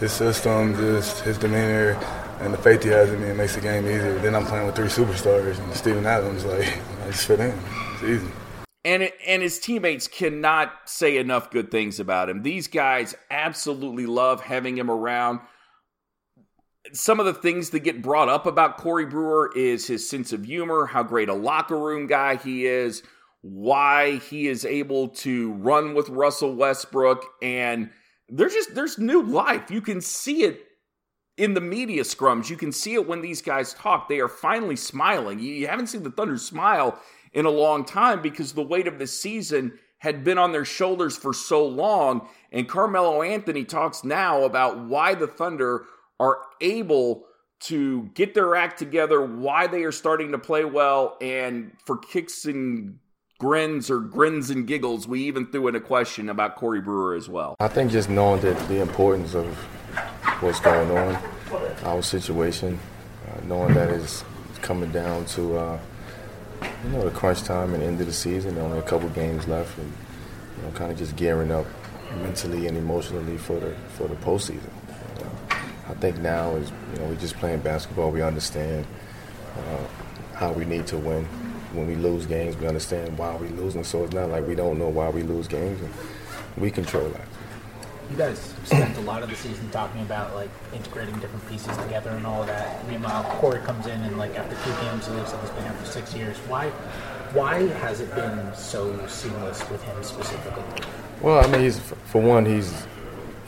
his 0.00 0.12
system, 0.12 0.74
just 0.74 1.20
his 1.20 1.38
demeanor, 1.38 1.94
and 2.40 2.52
the 2.52 2.58
faith 2.58 2.82
he 2.82 2.90
has 2.90 3.10
in 3.12 3.20
me, 3.20 3.28
it 3.28 3.36
makes 3.36 3.54
the 3.54 3.60
game 3.60 3.86
easier. 3.86 4.18
Then 4.18 4.34
I'm 4.34 4.46
playing 4.46 4.66
with 4.66 4.76
three 4.76 4.88
superstars, 4.88 5.58
and 5.58 5.74
Steven 5.74 6.06
Adams, 6.06 6.44
like, 6.44 6.78
I 7.02 7.10
just 7.10 7.26
fit 7.26 7.40
in. 7.40 7.58
It's 7.94 8.02
easy 8.02 8.30
and 8.84 9.10
and 9.26 9.42
his 9.42 9.58
teammates 9.58 10.06
cannot 10.06 10.72
say 10.84 11.16
enough 11.16 11.50
good 11.50 11.70
things 11.70 11.98
about 11.98 12.28
him. 12.28 12.42
These 12.42 12.68
guys 12.68 13.14
absolutely 13.30 14.06
love 14.06 14.42
having 14.42 14.76
him 14.76 14.90
around. 14.90 15.40
some 16.92 17.18
of 17.18 17.26
the 17.26 17.34
things 17.34 17.70
that 17.70 17.80
get 17.80 18.02
brought 18.02 18.28
up 18.28 18.46
about 18.46 18.76
Corey 18.76 19.06
Brewer 19.06 19.50
is 19.56 19.86
his 19.86 20.08
sense 20.08 20.32
of 20.32 20.44
humor, 20.44 20.86
how 20.86 21.02
great 21.02 21.30
a 21.30 21.34
locker 21.34 21.78
room 21.78 22.06
guy 22.06 22.36
he 22.36 22.66
is, 22.66 23.02
why 23.40 24.16
he 24.16 24.48
is 24.48 24.66
able 24.66 25.08
to 25.08 25.52
run 25.54 25.94
with 25.94 26.10
Russell 26.10 26.54
Westbrook, 26.54 27.24
and 27.42 27.90
there's 28.28 28.52
just 28.52 28.74
there's 28.74 28.98
new 28.98 29.22
life. 29.22 29.70
You 29.70 29.80
can 29.80 30.00
see 30.02 30.42
it 30.42 30.62
in 31.36 31.54
the 31.54 31.60
media 31.60 32.02
scrums. 32.02 32.50
You 32.50 32.56
can 32.56 32.72
see 32.72 32.94
it 32.94 33.06
when 33.06 33.22
these 33.22 33.42
guys 33.42 33.74
talk. 33.74 34.08
They 34.08 34.20
are 34.20 34.28
finally 34.28 34.76
smiling. 34.76 35.40
You 35.40 35.66
haven't 35.66 35.88
seen 35.88 36.02
the 36.02 36.10
Thunder 36.10 36.38
smile 36.38 36.98
in 37.32 37.46
a 37.46 37.50
long 37.50 37.84
time 37.84 38.22
because 38.22 38.52
the 38.52 38.62
weight 38.62 38.86
of 38.86 38.98
the 38.98 39.06
season 39.06 39.78
had 39.98 40.22
been 40.22 40.38
on 40.38 40.52
their 40.52 40.64
shoulders 40.64 41.16
for 41.16 41.32
so 41.32 41.66
long. 41.66 42.28
And 42.52 42.68
Carmelo 42.68 43.22
Anthony 43.22 43.64
talks 43.64 44.04
now 44.04 44.42
about 44.42 44.78
why 44.78 45.14
the 45.14 45.26
Thunder 45.26 45.86
are 46.20 46.38
able 46.60 47.24
to 47.60 48.10
get 48.14 48.34
their 48.34 48.54
act 48.54 48.78
together, 48.78 49.24
why 49.24 49.66
they 49.66 49.84
are 49.84 49.92
starting 49.92 50.32
to 50.32 50.38
play 50.38 50.64
well, 50.64 51.16
and 51.20 51.72
for 51.86 51.96
kicks 51.96 52.44
and 52.44 52.98
grins 53.38 53.90
or 53.90 54.00
grins 54.00 54.50
and 54.50 54.66
giggles, 54.66 55.08
we 55.08 55.22
even 55.22 55.46
threw 55.46 55.68
in 55.68 55.74
a 55.74 55.80
question 55.80 56.28
about 56.28 56.56
Corey 56.56 56.82
Brewer 56.82 57.14
as 57.14 57.28
well. 57.28 57.56
I 57.60 57.68
think 57.68 57.90
just 57.90 58.10
knowing 58.10 58.42
that 58.42 58.68
the 58.68 58.80
importance 58.80 59.34
of 59.34 59.46
what's 60.44 60.60
going 60.60 60.90
on, 60.90 61.18
our 61.84 62.02
situation, 62.02 62.78
uh, 63.26 63.40
knowing 63.46 63.72
that 63.72 63.88
it's 63.88 64.22
coming 64.60 64.92
down 64.92 65.24
to 65.24 65.56
uh, 65.56 65.78
you 66.84 66.90
know 66.90 67.04
the 67.08 67.10
crunch 67.10 67.42
time 67.42 67.72
and 67.72 67.82
end 67.82 67.98
of 67.98 68.06
the 68.06 68.12
season, 68.12 68.58
only 68.58 68.78
a 68.78 68.82
couple 68.82 69.08
games 69.10 69.48
left, 69.48 69.78
and 69.78 69.90
you 70.56 70.62
know 70.62 70.70
kind 70.72 70.92
of 70.92 70.98
just 70.98 71.16
gearing 71.16 71.50
up 71.50 71.66
mentally 72.16 72.66
and 72.66 72.76
emotionally 72.76 73.38
for 73.38 73.58
the 73.58 73.74
for 73.96 74.06
the 74.06 74.16
postseason. 74.16 74.70
I 75.88 75.94
think 75.94 76.18
now 76.18 76.56
is 76.56 76.70
you 76.92 77.00
know 77.00 77.08
we're 77.08 77.16
just 77.16 77.36
playing 77.36 77.60
basketball. 77.60 78.10
We 78.10 78.20
understand 78.20 78.86
uh, 79.56 80.36
how 80.36 80.52
we 80.52 80.66
need 80.66 80.86
to 80.88 80.98
win. 80.98 81.24
When 81.72 81.86
we 81.86 81.96
lose 81.96 82.26
games, 82.26 82.56
we 82.58 82.66
understand 82.68 83.16
why 83.16 83.34
we're 83.36 83.48
losing. 83.50 83.82
So 83.82 84.04
it's 84.04 84.12
not 84.12 84.28
like 84.28 84.46
we 84.46 84.54
don't 84.54 84.78
know 84.78 84.90
why 84.90 85.08
we 85.08 85.22
lose 85.22 85.48
games, 85.48 85.80
and 85.80 85.90
we 86.58 86.70
control 86.70 87.08
that. 87.08 87.28
You 88.10 88.16
guys 88.16 88.54
spent 88.64 88.96
a 88.98 89.00
lot 89.00 89.22
of 89.22 89.30
the 89.30 89.36
season 89.36 89.68
talking 89.70 90.02
about 90.02 90.34
like 90.34 90.50
integrating 90.72 91.18
different 91.20 91.48
pieces 91.48 91.76
together 91.78 92.10
and 92.10 92.26
all 92.26 92.44
that. 92.44 92.86
Meanwhile, 92.88 93.24
Corey 93.40 93.60
comes 93.60 93.86
in 93.86 94.00
and 94.02 94.18
like 94.18 94.36
after 94.36 94.54
two 94.56 94.86
games, 94.86 95.06
he 95.06 95.12
looks 95.14 95.32
like 95.32 95.40
he's 95.40 95.50
been 95.50 95.64
here 95.64 95.72
for 95.72 95.86
six 95.86 96.14
years. 96.14 96.36
Why, 96.48 96.68
why 97.32 97.66
has 97.78 98.00
it 98.00 98.14
been 98.14 98.54
so 98.54 99.06
seamless 99.06 99.68
with 99.70 99.82
him 99.82 100.02
specifically? 100.02 100.62
Well, 101.20 101.44
I 101.44 101.50
mean, 101.50 101.62
he's 101.62 101.78
for 102.04 102.20
one, 102.20 102.44
he's 102.44 102.86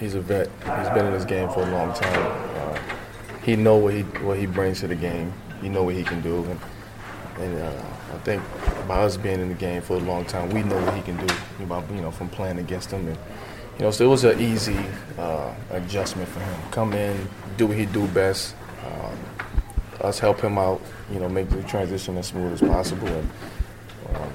he's 0.00 0.14
a 0.14 0.20
vet. 0.20 0.48
He's 0.48 0.88
been 0.90 1.06
in 1.06 1.12
this 1.12 1.24
game 1.24 1.48
for 1.50 1.60
a 1.60 1.70
long 1.70 1.92
time. 1.94 2.26
Uh, 2.56 2.78
he 3.42 3.56
know 3.56 3.76
what 3.76 3.94
he 3.94 4.02
what 4.02 4.38
he 4.38 4.46
brings 4.46 4.80
to 4.80 4.88
the 4.88 4.94
game. 4.94 5.32
He 5.60 5.68
know 5.68 5.84
what 5.84 5.94
he 5.94 6.02
can 6.02 6.20
do, 6.22 6.44
and, 6.44 6.60
and 7.38 7.58
uh, 7.62 7.82
I 8.14 8.18
think 8.18 8.42
by 8.88 9.02
us 9.02 9.16
being 9.16 9.40
in 9.40 9.48
the 9.48 9.54
game 9.54 9.82
for 9.82 9.94
a 9.94 10.00
long 10.00 10.24
time, 10.24 10.50
we 10.50 10.62
know 10.62 10.80
what 10.82 10.94
he 10.94 11.02
can 11.02 11.16
do. 11.24 11.34
You 11.60 11.66
know 12.00 12.10
from 12.10 12.28
playing 12.28 12.58
against 12.58 12.90
him, 12.90 13.08
and 13.08 13.18
you 13.78 13.84
know 13.84 13.90
so 13.90 14.04
it 14.04 14.08
was 14.08 14.24
an 14.24 14.40
easy 14.40 14.78
uh, 15.18 15.52
adjustment 15.70 16.28
for 16.28 16.40
him. 16.40 16.60
Come 16.70 16.92
in, 16.92 17.28
do 17.56 17.66
what 17.66 17.76
he 17.76 17.86
do 17.86 18.06
best. 18.08 18.54
Um, 18.84 19.18
us 20.00 20.18
help 20.18 20.40
him 20.40 20.58
out. 20.58 20.80
You 21.12 21.20
know, 21.20 21.28
make 21.28 21.48
the 21.50 21.62
transition 21.62 22.16
as 22.18 22.26
smooth 22.26 22.52
as 22.52 22.60
possible, 22.60 23.08
and 23.08 23.30
um, 24.14 24.32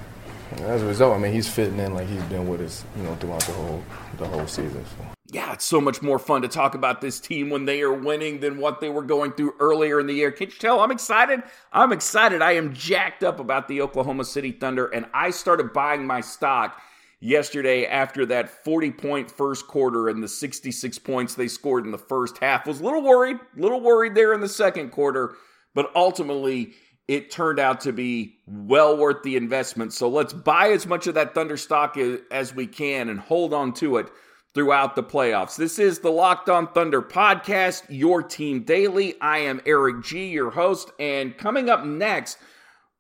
as 0.66 0.82
a 0.82 0.86
result, 0.86 1.16
I 1.16 1.20
mean, 1.20 1.34
he's 1.34 1.50
fitting 1.50 1.80
in 1.80 1.94
like 1.94 2.08
he's 2.08 2.24
been 2.24 2.48
with 2.48 2.62
us, 2.62 2.86
you 2.96 3.04
know, 3.04 3.16
throughout 3.16 3.42
the 3.42 3.54
whole 3.54 3.84
the 4.18 4.28
whole 4.28 4.48
season. 4.48 4.86
So. 4.86 5.06
Yeah, 5.34 5.54
it's 5.54 5.64
so 5.64 5.80
much 5.80 6.02
more 6.02 6.20
fun 6.20 6.42
to 6.42 6.50
talk 6.50 6.76
about 6.76 7.00
this 7.00 7.20
team 7.20 7.50
when 7.50 7.64
they 7.64 7.82
are 7.82 7.94
winning 7.94 8.42
than 8.42 8.58
what 8.58 8.82
they 8.82 8.90
were 8.90 9.02
going 9.02 9.32
through 9.32 9.56
earlier 9.62 9.98
in 10.00 10.08
the 10.08 10.14
year. 10.14 10.30
Can't 10.30 10.52
you 10.52 10.60
tell? 10.60 10.82
I'm 10.82 10.92
excited. 10.92 11.42
I'm 11.72 11.94
excited. 11.94 12.42
I 12.42 12.54
am 12.54 12.74
jacked 12.74 13.24
up 13.24 13.40
about 13.40 13.70
the 13.70 13.82
Oklahoma 13.82 14.26
City 14.26 14.52
Thunder, 14.52 14.88
and 14.88 15.06
I 15.14 15.30
started 15.30 15.72
buying 15.72 16.06
my 16.06 16.20
stock 16.20 16.82
yesterday 17.22 17.86
after 17.86 18.26
that 18.26 18.50
40 18.50 18.92
point 18.92 19.32
first 19.32 19.68
quarter 19.68 20.10
and 20.10 20.22
the 20.22 20.28
66 20.28 21.00
points 21.00 21.36
they 21.36 21.48
scored 21.48 21.86
in 21.86 21.92
the 21.92 21.98
first 21.98 22.40
half. 22.40 22.68
Was 22.68 22.82
a 22.82 22.84
little 22.84 23.04
worried, 23.04 23.38
little 23.56 23.80
worried 23.80 24.16
there 24.16 24.34
in 24.34 24.42
the 24.42 24.50
second 24.50 24.90
quarter, 24.90 25.36
but 25.74 25.90
ultimately 25.96 26.74
it 27.08 27.32
turned 27.32 27.60
out 27.60 27.82
to 27.82 27.94
be 27.94 28.40
well 28.46 28.98
worth 28.98 29.24
the 29.24 29.38
investment. 29.38 29.94
So 29.94 30.10
let's 30.10 30.34
buy 30.34 30.70
as 30.70 30.86
much 30.86 31.08
of 31.08 31.14
that 31.16 31.34
Thunder 31.34 31.58
stock 31.58 31.98
as 31.98 32.54
we 32.54 32.68
can 32.68 33.10
and 33.10 33.20
hold 33.20 33.54
on 33.54 33.74
to 33.76 33.98
it 33.98 34.10
throughout 34.54 34.96
the 34.96 35.04
playoffs. 35.04 35.56
This 35.56 35.80
is 35.80 36.00
the 36.00 36.12
Locked 36.12 36.50
On 36.50 36.68
Thunder 36.68 37.02
podcast, 37.02 37.84
your 37.90 38.22
team 38.22 38.64
daily. 38.64 39.20
I 39.22 39.40
am 39.40 39.62
Eric 39.66 40.04
G, 40.04 40.28
your 40.28 40.52
host, 40.52 40.92
and 41.00 41.38
coming 41.38 41.70
up 41.70 41.86
next, 41.86 42.38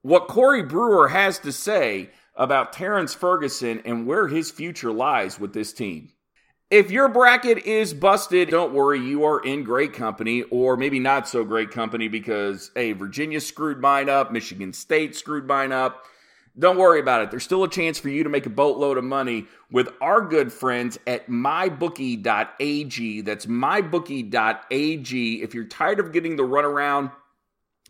what 0.01 0.27
Corey 0.27 0.63
Brewer 0.63 1.09
has 1.09 1.39
to 1.39 1.51
say 1.51 2.09
about 2.41 2.73
Terrence 2.73 3.13
Ferguson 3.13 3.83
and 3.85 4.07
where 4.07 4.27
his 4.27 4.49
future 4.49 4.91
lies 4.91 5.39
with 5.39 5.53
this 5.53 5.71
team. 5.71 6.09
If 6.71 6.89
your 6.89 7.07
bracket 7.07 7.59
is 7.67 7.93
busted, 7.93 8.49
don't 8.49 8.73
worry, 8.73 8.99
you 8.99 9.25
are 9.25 9.39
in 9.41 9.63
great 9.63 9.93
company, 9.93 10.41
or 10.49 10.75
maybe 10.75 10.97
not 10.97 11.27
so 11.27 11.43
great 11.43 11.69
company 11.69 12.07
because, 12.07 12.71
hey, 12.73 12.93
Virginia 12.93 13.39
screwed 13.41 13.79
mine 13.79 14.09
up, 14.09 14.31
Michigan 14.31 14.73
State 14.73 15.15
screwed 15.15 15.45
mine 15.45 15.71
up. 15.71 16.05
Don't 16.57 16.79
worry 16.79 16.99
about 16.99 17.21
it. 17.21 17.29
There's 17.29 17.43
still 17.43 17.63
a 17.63 17.69
chance 17.69 17.99
for 17.99 18.09
you 18.09 18.23
to 18.23 18.29
make 18.29 18.47
a 18.47 18.49
boatload 18.49 18.97
of 18.97 19.03
money 19.03 19.45
with 19.69 19.89
our 20.01 20.21
good 20.21 20.51
friends 20.51 20.97
at 21.05 21.27
mybookie.ag. 21.27 23.21
That's 23.21 23.45
mybookie.ag. 23.45 25.43
If 25.43 25.53
you're 25.53 25.65
tired 25.65 25.99
of 25.99 26.11
getting 26.11 26.37
the 26.37 26.43
runaround 26.43 27.11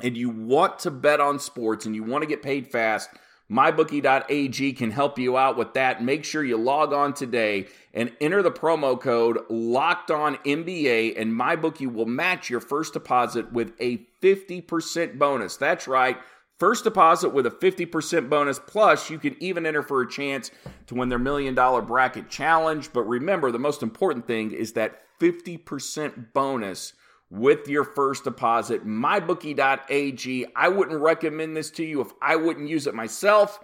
and 0.02 0.18
you 0.18 0.30
want 0.30 0.80
to 0.80 0.92
bet 0.92 1.22
on 1.22 1.40
sports 1.40 1.86
and 1.86 1.96
you 1.96 2.04
want 2.04 2.24
to 2.24 2.28
get 2.28 2.44
paid 2.44 2.68
fast, 2.68 3.10
MyBookie.ag 3.52 4.74
can 4.74 4.92
help 4.92 5.20
you 5.20 5.38
out 5.38 5.58
with 5.58 5.74
that. 5.74 6.02
Make 6.02 6.24
sure 6.24 6.44
you 6.44 6.58
log 6.58 6.94
on 6.94 7.14
today 7.14 7.68
and 7.94 8.12
enter 8.22 8.42
the 8.42 8.52
promo 8.52 9.00
code 9.00 9.40
Locked 9.50 10.10
On 10.10 10.38
and 10.46 10.66
MyBookie 10.66 11.92
will 11.92 12.06
match 12.06 12.50
your 12.50 12.62
first 12.62 12.94
deposit 12.94 13.52
with 13.52 13.74
a 13.82 13.98
50% 14.24 15.20
bonus. 15.20 15.58
That's 15.58 15.88
right. 15.88 16.18
First 16.60 16.86
deposit 16.86 17.30
with 17.30 17.46
a 17.46 17.52
50% 17.52 18.30
bonus, 18.30 18.60
plus 18.60 19.10
you 19.10 19.20
can 19.20 19.36
even 19.42 19.66
enter 19.66 19.82
for 19.82 20.02
a 20.02 20.10
chance 20.10 20.52
to 20.88 20.96
win 20.96 21.10
their 21.10 21.20
million 21.20 21.56
dollar 21.56 21.82
bracket 21.82 22.30
challenge. 22.30 22.94
But 22.94 23.02
remember, 23.04 23.52
the 23.52 23.60
most 23.60 23.84
important 23.84 24.28
thing 24.28 24.52
is 24.52 24.74
that 24.74 25.02
50% 25.20 26.34
bonus 26.34 26.94
with 27.32 27.68
your 27.68 27.86
first 27.86 28.26
deposit. 28.26 28.86
MyBookie.ag. 28.86 30.46
I 30.56 30.68
wouldn't 30.68 31.02
recommend 31.02 31.56
this 31.56 31.72
to 31.72 31.84
you 31.84 32.02
if 32.02 32.12
I 32.22 32.36
wouldn't 32.36 32.70
use 32.70 32.86
it 32.86 32.94
myself. 32.94 33.60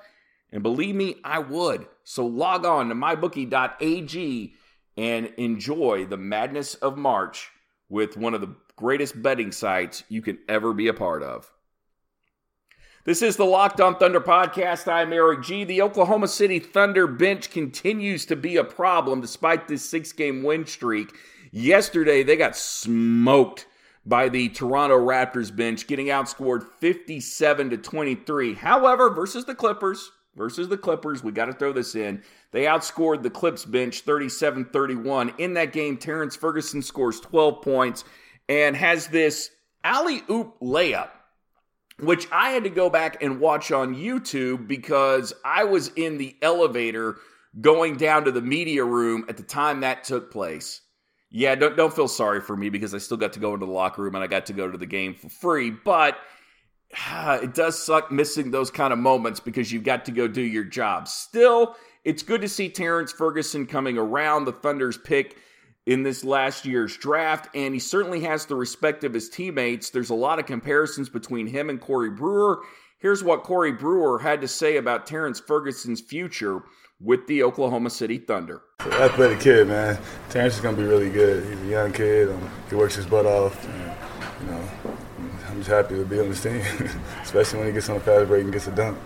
And 0.52 0.64
believe 0.64 0.96
me, 0.96 1.18
I 1.24 1.40
would. 1.40 1.86
So 2.06 2.26
log 2.26 2.66
on 2.66 2.88
to 2.90 2.96
MyBookie.ag 2.96 4.54
and 4.96 5.34
enjoy 5.38 6.06
the 6.06 6.18
madness 6.18 6.76
of 6.76 6.98
March 6.98 7.52
with 7.90 8.16
one 8.18 8.34
of 8.34 8.42
the 8.42 8.56
greatest 8.78 9.22
betting 9.22 9.52
sites 9.52 10.04
you 10.08 10.22
can 10.22 10.40
ever 10.48 10.74
be 10.74 10.88
a 10.88 10.94
part 10.94 11.22
of. 11.22 11.52
This 13.04 13.22
is 13.22 13.38
the 13.38 13.46
Locked 13.46 13.80
On 13.80 13.96
Thunder 13.96 14.20
podcast. 14.20 14.92
I'm 14.92 15.14
Eric 15.14 15.44
G. 15.44 15.64
The 15.64 15.82
Oklahoma 15.82 16.28
City 16.28 16.60
Thunder 16.60 17.08
bench 17.08 17.50
continues 17.50 18.26
to 18.26 18.36
be 18.36 18.58
a 18.58 18.66
problem 18.66 19.22
despite 19.22 19.68
this 19.68 19.90
six 19.90 20.12
game 20.12 20.44
win 20.44 20.66
streak. 20.66 21.14
Yesterday, 21.58 22.22
they 22.22 22.36
got 22.36 22.56
smoked 22.56 23.66
by 24.06 24.30
the 24.30 24.48
Toronto 24.50 24.96
Raptors 24.96 25.54
bench, 25.54 25.88
getting 25.88 26.06
outscored 26.06 26.64
57 26.80 27.72
to 27.72 27.78
23. 27.78 28.54
However, 28.54 29.10
versus 29.10 29.46
the 29.46 29.56
Clippers, 29.56 30.12
versus 30.36 30.68
the 30.68 30.78
Clippers, 30.78 31.24
we 31.24 31.32
got 31.32 31.46
to 31.46 31.54
throw 31.54 31.74
this 31.74 31.96
in. 31.96 32.22
They 32.52 32.66
outscored 32.66 33.24
the 33.24 33.32
Clips 33.32 33.66
bench 33.66 34.02
37 34.02 34.66
31. 34.66 35.34
In 35.40 35.56
that 35.56 35.74
game, 35.74 35.98
Terrence 35.98 36.36
Ferguson 36.36 36.84
scores 36.84 37.20
12 37.22 37.64
points 37.64 38.04
and 38.48 38.76
has 38.76 39.08
this 39.08 39.50
alley 39.84 40.22
oop 40.30 40.60
layup, 40.62 41.10
which 42.00 42.28
I 42.32 42.52
had 42.52 42.66
to 42.66 42.70
go 42.70 42.92
back 42.92 43.24
and 43.24 43.40
watch 43.40 43.72
on 43.72 43.96
YouTube 43.96 44.68
because 44.68 45.34
I 45.44 45.64
was 45.64 45.88
in 45.96 46.20
the 46.20 46.36
elevator 46.44 47.18
going 47.60 47.98
down 47.98 48.26
to 48.26 48.32
the 48.32 48.44
media 48.44 48.86
room 48.86 49.26
at 49.28 49.38
the 49.38 49.44
time 49.44 49.80
that 49.80 50.04
took 50.04 50.30
place. 50.32 50.82
Yeah, 51.38 51.54
don't 51.54 51.78
don't 51.78 51.94
feel 51.94 52.08
sorry 52.08 52.42
for 52.42 52.58
me 52.58 52.70
because 52.70 52.96
I 52.96 52.98
still 52.98 53.16
got 53.16 53.34
to 53.34 53.40
go 53.40 53.54
into 53.54 53.68
the 53.68 53.72
locker 53.72 54.02
room 54.02 54.16
and 54.16 54.24
I 54.24 54.28
got 54.28 54.48
to 54.48 54.54
go 54.54 54.72
to 54.72 54.76
the 54.76 54.88
game 54.88 55.14
for 55.14 55.30
free, 55.30 55.70
but 55.70 56.18
ah, 56.98 57.36
it 57.36 57.54
does 57.54 57.78
suck 57.78 58.12
missing 58.12 58.50
those 58.50 58.72
kind 58.72 58.92
of 58.92 58.98
moments 58.98 59.40
because 59.40 59.72
you've 59.72 59.84
got 59.84 60.04
to 60.06 60.12
go 60.12 60.28
do 60.28 60.42
your 60.42 60.64
job. 60.64 61.08
Still, 61.08 61.76
it's 62.04 62.24
good 62.24 62.42
to 62.42 62.50
see 62.50 62.70
Terrence 62.70 63.12
Ferguson 63.12 63.68
coming 63.68 64.00
around 64.00 64.46
the 64.46 64.52
Thunder's 64.52 64.98
pick 64.98 65.38
in 65.86 66.02
this 66.02 66.24
last 66.24 66.66
year's 66.66 66.98
draft, 66.98 67.56
and 67.56 67.72
he 67.72 67.80
certainly 67.80 68.22
has 68.22 68.48
the 68.48 68.56
respect 68.56 69.04
of 69.04 69.14
his 69.14 69.30
teammates. 69.30 69.92
There's 69.92 70.10
a 70.10 70.16
lot 70.16 70.40
of 70.40 70.48
comparisons 70.48 71.08
between 71.08 71.46
him 71.46 71.70
and 71.70 71.80
Corey 71.80 72.10
Brewer. 72.10 72.64
Here's 72.98 73.24
what 73.24 73.44
Corey 73.44 73.74
Brewer 73.74 74.18
had 74.18 74.42
to 74.42 74.48
say 74.48 74.78
about 74.78 75.06
Terrence 75.06 75.40
Ferguson's 75.40 76.02
future 76.02 76.64
with 77.00 77.28
the 77.28 77.44
Oklahoma 77.44 77.90
City 77.90 78.18
Thunder. 78.18 78.62
Athletic 78.80 79.40
kid, 79.40 79.68
man. 79.68 79.98
Terrence 80.30 80.56
is 80.56 80.62
gonna 80.62 80.78
be 80.78 80.84
really 80.84 81.10
good. 81.10 81.48
He's 81.48 81.62
a 81.62 81.66
young 81.66 81.92
kid. 81.92 82.30
Um, 82.30 82.50
he 82.70 82.76
works 82.76 82.96
his 82.96 83.06
butt 83.06 83.26
off. 83.26 83.64
And, 83.66 83.94
you 84.42 84.52
know, 84.52 84.70
I'm 85.50 85.58
just 85.58 85.70
happy 85.70 85.96
to 85.96 86.06
be 86.06 86.20
on 86.20 86.30
this 86.30 86.42
team, 86.42 86.62
especially 87.22 87.60
when 87.60 87.68
he 87.68 87.74
gets 87.74 87.90
on 87.90 87.98
a 87.98 88.00
fast 88.00 88.28
break 88.28 88.44
and 88.44 88.54
gets 88.54 88.68
a 88.68 88.72
dunk. 88.72 88.98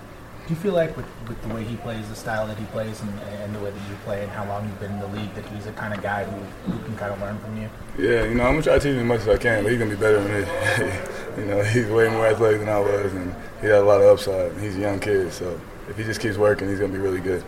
Do 0.48 0.56
you 0.56 0.60
feel 0.60 0.74
like 0.74 0.98
with, 0.98 1.06
with 1.28 1.42
the 1.44 1.54
way 1.54 1.64
he 1.64 1.76
plays, 1.78 2.08
the 2.10 2.16
style 2.16 2.48
that 2.48 2.58
he 2.58 2.66
plays, 2.66 3.00
and, 3.02 3.20
and 3.20 3.56
the 3.56 3.60
way 3.60 3.70
that 3.70 3.90
you 3.90 3.96
play, 4.04 4.24
and 4.24 4.32
how 4.32 4.46
long 4.48 4.66
you've 4.66 4.80
been 4.80 4.92
in 4.92 5.00
the 5.00 5.08
league, 5.08 5.34
that 5.36 5.46
he's 5.46 5.66
the 5.66 5.72
kind 5.74 5.94
of 5.94 6.02
guy 6.02 6.26
who, 6.26 6.72
who 6.72 6.84
can 6.84 6.98
kind 6.98 7.14
of 7.14 7.22
learn 7.22 7.38
from 7.40 7.62
you? 7.62 7.70
Yeah, 7.98 8.24
you 8.24 8.34
know, 8.34 8.46
I'm 8.46 8.54
gonna 8.54 8.64
try 8.64 8.74
to 8.74 8.80
teach 8.80 8.96
him 8.96 9.00
as 9.00 9.06
much 9.06 9.20
as 9.22 9.28
I 9.28 9.38
can, 9.38 9.64
but 9.64 9.72
he's 9.72 9.80
gonna 9.80 9.92
be 9.92 9.98
better 9.98 10.22
than 10.22 10.42
me. 10.42 11.38
you 11.38 11.46
know, 11.46 11.64
he's 11.64 11.86
way 11.88 12.10
more 12.10 12.26
athletic 12.26 12.60
than 12.60 12.70
I 12.70 12.80
was, 12.80 13.14
and 13.14 13.36
he 13.62 13.68
had 13.68 13.78
a 13.78 13.84
lot 13.84 14.02
of 14.02 14.08
upside. 14.08 14.58
He's 14.60 14.76
a 14.76 14.80
young 14.80 15.00
kid, 15.00 15.32
so 15.32 15.60
if 15.88 15.96
he 15.96 16.04
just 16.04 16.20
keeps 16.20 16.38
working, 16.38 16.68
he's 16.68 16.80
gonna 16.80 16.92
be 16.92 17.00
really 17.00 17.22
good. 17.22 17.44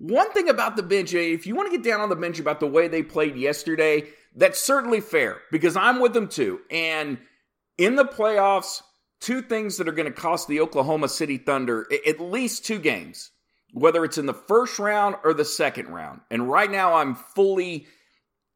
One 0.00 0.32
thing 0.32 0.48
about 0.48 0.76
the 0.76 0.82
bench, 0.82 1.14
eh, 1.14 1.18
if 1.18 1.46
you 1.46 1.54
want 1.54 1.70
to 1.70 1.76
get 1.76 1.84
down 1.84 2.00
on 2.00 2.08
the 2.08 2.16
bench 2.16 2.38
about 2.38 2.58
the 2.58 2.66
way 2.66 2.88
they 2.88 3.02
played 3.02 3.36
yesterday, 3.36 4.04
that's 4.34 4.58
certainly 4.58 5.02
fair 5.02 5.42
because 5.52 5.76
I'm 5.76 6.00
with 6.00 6.14
them 6.14 6.26
too. 6.26 6.60
And 6.70 7.18
in 7.76 7.96
the 7.96 8.06
playoffs, 8.06 8.82
two 9.20 9.42
things 9.42 9.76
that 9.76 9.88
are 9.88 9.92
going 9.92 10.10
to 10.10 10.20
cost 10.20 10.48
the 10.48 10.60
Oklahoma 10.60 11.06
City 11.06 11.36
Thunder 11.36 11.86
at 12.06 12.18
least 12.18 12.64
two 12.64 12.78
games, 12.78 13.30
whether 13.74 14.02
it's 14.02 14.16
in 14.16 14.24
the 14.24 14.32
first 14.32 14.78
round 14.78 15.16
or 15.22 15.34
the 15.34 15.44
second 15.44 15.88
round. 15.88 16.22
And 16.30 16.50
right 16.50 16.70
now, 16.70 16.94
I'm 16.94 17.14
fully 17.14 17.86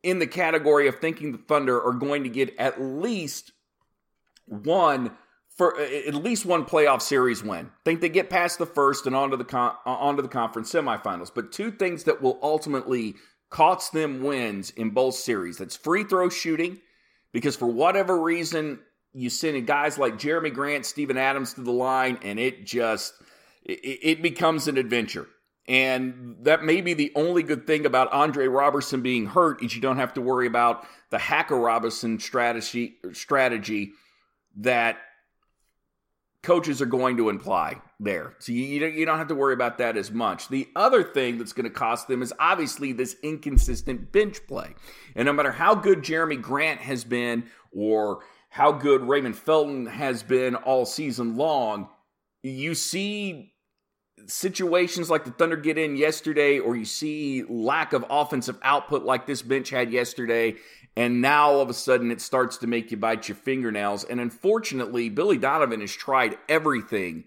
in 0.02 0.20
the 0.20 0.26
category 0.26 0.88
of 0.88 0.98
thinking 0.98 1.32
the 1.32 1.38
Thunder 1.38 1.78
are 1.78 1.92
going 1.92 2.22
to 2.22 2.30
get 2.30 2.58
at 2.58 2.80
least 2.80 3.52
one 4.46 5.10
for 5.56 5.78
uh, 5.78 5.82
at 5.82 6.14
least 6.14 6.44
one 6.44 6.64
playoff 6.64 7.00
series 7.00 7.42
win. 7.42 7.70
Think 7.84 8.00
they 8.00 8.08
get 8.08 8.30
past 8.30 8.58
the 8.58 8.66
first 8.66 9.06
and 9.06 9.14
onto 9.14 9.36
the 9.36 9.44
con- 9.44 9.76
uh, 9.86 9.90
onto 9.90 10.22
the 10.22 10.28
conference 10.28 10.72
semifinals. 10.72 11.30
But 11.34 11.52
two 11.52 11.70
things 11.70 12.04
that 12.04 12.20
will 12.20 12.38
ultimately 12.42 13.14
cost 13.50 13.92
them 13.92 14.22
wins 14.22 14.70
in 14.70 14.90
both 14.90 15.14
series. 15.14 15.58
That's 15.58 15.76
free 15.76 16.04
throw 16.04 16.28
shooting, 16.28 16.80
because 17.32 17.56
for 17.56 17.66
whatever 17.66 18.20
reason 18.20 18.80
you 19.12 19.30
send 19.30 19.64
guys 19.66 19.96
like 19.96 20.18
Jerami 20.18 20.52
Grant, 20.52 20.84
Steven 20.84 21.16
Adams 21.16 21.54
to 21.54 21.60
the 21.60 21.70
line, 21.70 22.18
and 22.22 22.40
it 22.40 22.66
just 22.66 23.14
it, 23.64 23.98
it 24.02 24.22
becomes 24.22 24.66
an 24.66 24.76
adventure. 24.76 25.28
And 25.66 26.36
that 26.42 26.62
may 26.62 26.82
be 26.82 26.92
the 26.92 27.10
only 27.14 27.42
good 27.42 27.66
thing 27.66 27.86
about 27.86 28.12
Andre 28.12 28.48
Roberson 28.48 29.00
being 29.00 29.24
hurt 29.24 29.62
is 29.62 29.74
you 29.74 29.80
don't 29.80 29.96
have 29.96 30.12
to 30.14 30.20
worry 30.20 30.46
about 30.46 30.86
the 31.08 31.18
Hack-a-Roberson 31.18 32.18
strategy 32.18 32.96
strategy 33.12 33.92
that 34.56 34.98
coaches 36.44 36.80
are 36.80 36.86
going 36.86 37.16
to 37.16 37.30
imply 37.30 37.80
there. 37.98 38.34
So 38.38 38.52
you, 38.52 38.86
you 38.86 39.06
don't 39.06 39.18
have 39.18 39.28
to 39.28 39.34
worry 39.34 39.54
about 39.54 39.78
that 39.78 39.96
as 39.96 40.12
much. 40.12 40.48
The 40.48 40.68
other 40.76 41.02
thing 41.02 41.38
that's 41.38 41.52
going 41.52 41.64
to 41.64 41.70
cost 41.70 42.06
them 42.06 42.22
is 42.22 42.32
obviously 42.38 42.92
this 42.92 43.16
inconsistent 43.22 44.12
bench 44.12 44.46
play. 44.46 44.74
And 45.16 45.26
no 45.26 45.32
matter 45.32 45.50
how 45.50 45.74
good 45.74 46.02
Jerami 46.02 46.40
Grant 46.40 46.80
has 46.80 47.02
been 47.02 47.44
or 47.72 48.20
how 48.50 48.72
good 48.72 49.02
Raymond 49.02 49.36
Felton 49.36 49.86
has 49.86 50.22
been 50.22 50.54
all 50.54 50.86
season 50.86 51.36
long, 51.36 51.88
you 52.42 52.74
see 52.74 53.53
situations 54.26 55.10
like 55.10 55.24
the 55.24 55.30
Thunder 55.30 55.56
get 55.56 55.78
in 55.78 55.96
yesterday, 55.96 56.58
or 56.58 56.76
you 56.76 56.84
see 56.84 57.42
lack 57.48 57.92
of 57.92 58.04
offensive 58.08 58.58
output 58.62 59.04
like 59.04 59.26
this 59.26 59.42
bench 59.42 59.70
had 59.70 59.92
yesterday, 59.92 60.56
and 60.96 61.20
now 61.20 61.50
all 61.50 61.60
of 61.60 61.70
a 61.70 61.74
sudden 61.74 62.10
it 62.10 62.20
starts 62.20 62.58
to 62.58 62.66
make 62.66 62.90
you 62.90 62.96
bite 62.96 63.28
your 63.28 63.36
fingernails. 63.36 64.04
And 64.04 64.20
unfortunately, 64.20 65.08
Billy 65.08 65.38
Donovan 65.38 65.80
has 65.80 65.92
tried 65.92 66.38
everything, 66.48 67.24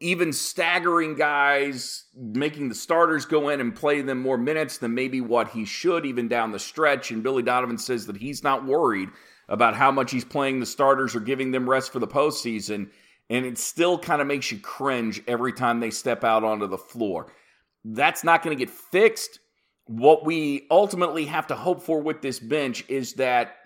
even 0.00 0.32
staggering 0.32 1.14
guys, 1.14 2.04
making 2.16 2.68
the 2.68 2.74
starters 2.74 3.26
go 3.26 3.50
in 3.50 3.60
and 3.60 3.74
play 3.74 4.00
them 4.00 4.20
more 4.20 4.38
minutes 4.38 4.78
than 4.78 4.94
maybe 4.94 5.20
what 5.20 5.48
he 5.50 5.64
should, 5.64 6.06
even 6.06 6.28
down 6.28 6.52
the 6.52 6.58
stretch. 6.58 7.10
And 7.10 7.22
Billy 7.22 7.42
Donovan 7.42 7.78
says 7.78 8.06
that 8.06 8.16
he's 8.16 8.42
not 8.42 8.64
worried 8.64 9.10
about 9.48 9.76
how 9.76 9.90
much 9.90 10.10
he's 10.10 10.24
playing 10.24 10.60
the 10.60 10.66
starters 10.66 11.14
or 11.14 11.20
giving 11.20 11.50
them 11.50 11.68
rest 11.68 11.92
for 11.92 11.98
the 11.98 12.08
postseason. 12.08 12.88
And 13.30 13.46
it 13.46 13.58
still 13.58 13.98
kind 13.98 14.20
of 14.20 14.26
makes 14.26 14.52
you 14.52 14.58
cringe 14.58 15.22
every 15.26 15.52
time 15.52 15.80
they 15.80 15.90
step 15.90 16.24
out 16.24 16.44
onto 16.44 16.66
the 16.66 16.78
floor. 16.78 17.32
That's 17.84 18.24
not 18.24 18.42
going 18.42 18.56
to 18.56 18.64
get 18.64 18.72
fixed 18.72 19.38
what 19.86 20.24
we 20.24 20.66
ultimately 20.70 21.26
have 21.26 21.46
to 21.48 21.54
hope 21.54 21.82
for 21.82 22.00
with 22.00 22.22
this 22.22 22.38
bench 22.38 22.84
is 22.88 23.14
that 23.14 23.56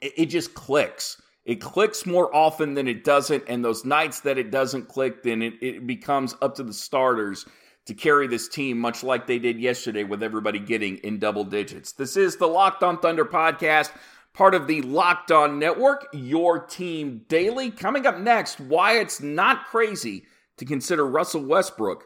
it, 0.00 0.26
just 0.26 0.54
clicks. 0.54 1.20
It 1.44 1.60
clicks 1.60 2.06
more 2.06 2.34
often 2.34 2.74
than 2.74 2.86
it 2.88 3.04
doesn't, 3.04 3.44
and 3.48 3.64
those 3.64 3.84
nights 3.84 4.20
that 4.20 4.38
it 4.38 4.50
doesn't 4.50 4.88
click, 4.88 5.22
then 5.22 5.42
it, 5.42 5.54
it 5.60 5.86
becomes 5.86 6.36
up 6.42 6.54
to 6.56 6.62
the 6.62 6.72
starters 6.72 7.46
to 7.86 7.94
carry 7.94 8.26
this 8.26 8.48
team, 8.48 8.78
much 8.78 9.02
like 9.02 9.26
they 9.26 9.38
did 9.38 9.58
yesterday 9.58 10.04
with 10.04 10.22
everybody 10.22 10.58
getting 10.58 10.98
in 10.98 11.18
double 11.18 11.44
digits. 11.44 11.92
This 11.92 12.16
is 12.16 12.36
the 12.36 12.46
Locked 12.46 12.82
On 12.82 12.98
Thunder 12.98 13.24
podcast, 13.24 13.90
part 14.32 14.54
of 14.54 14.66
the 14.66 14.80
Locked 14.82 15.30
On 15.30 15.58
Network, 15.58 16.06
your 16.12 16.58
team 16.58 17.24
daily. 17.28 17.70
Coming 17.70 18.06
up 18.06 18.18
next, 18.18 18.60
why 18.60 18.98
it's 18.98 19.20
not 19.20 19.66
crazy 19.66 20.24
to 20.56 20.64
consider 20.64 21.06
Russell 21.06 21.44
Westbrook 21.44 22.04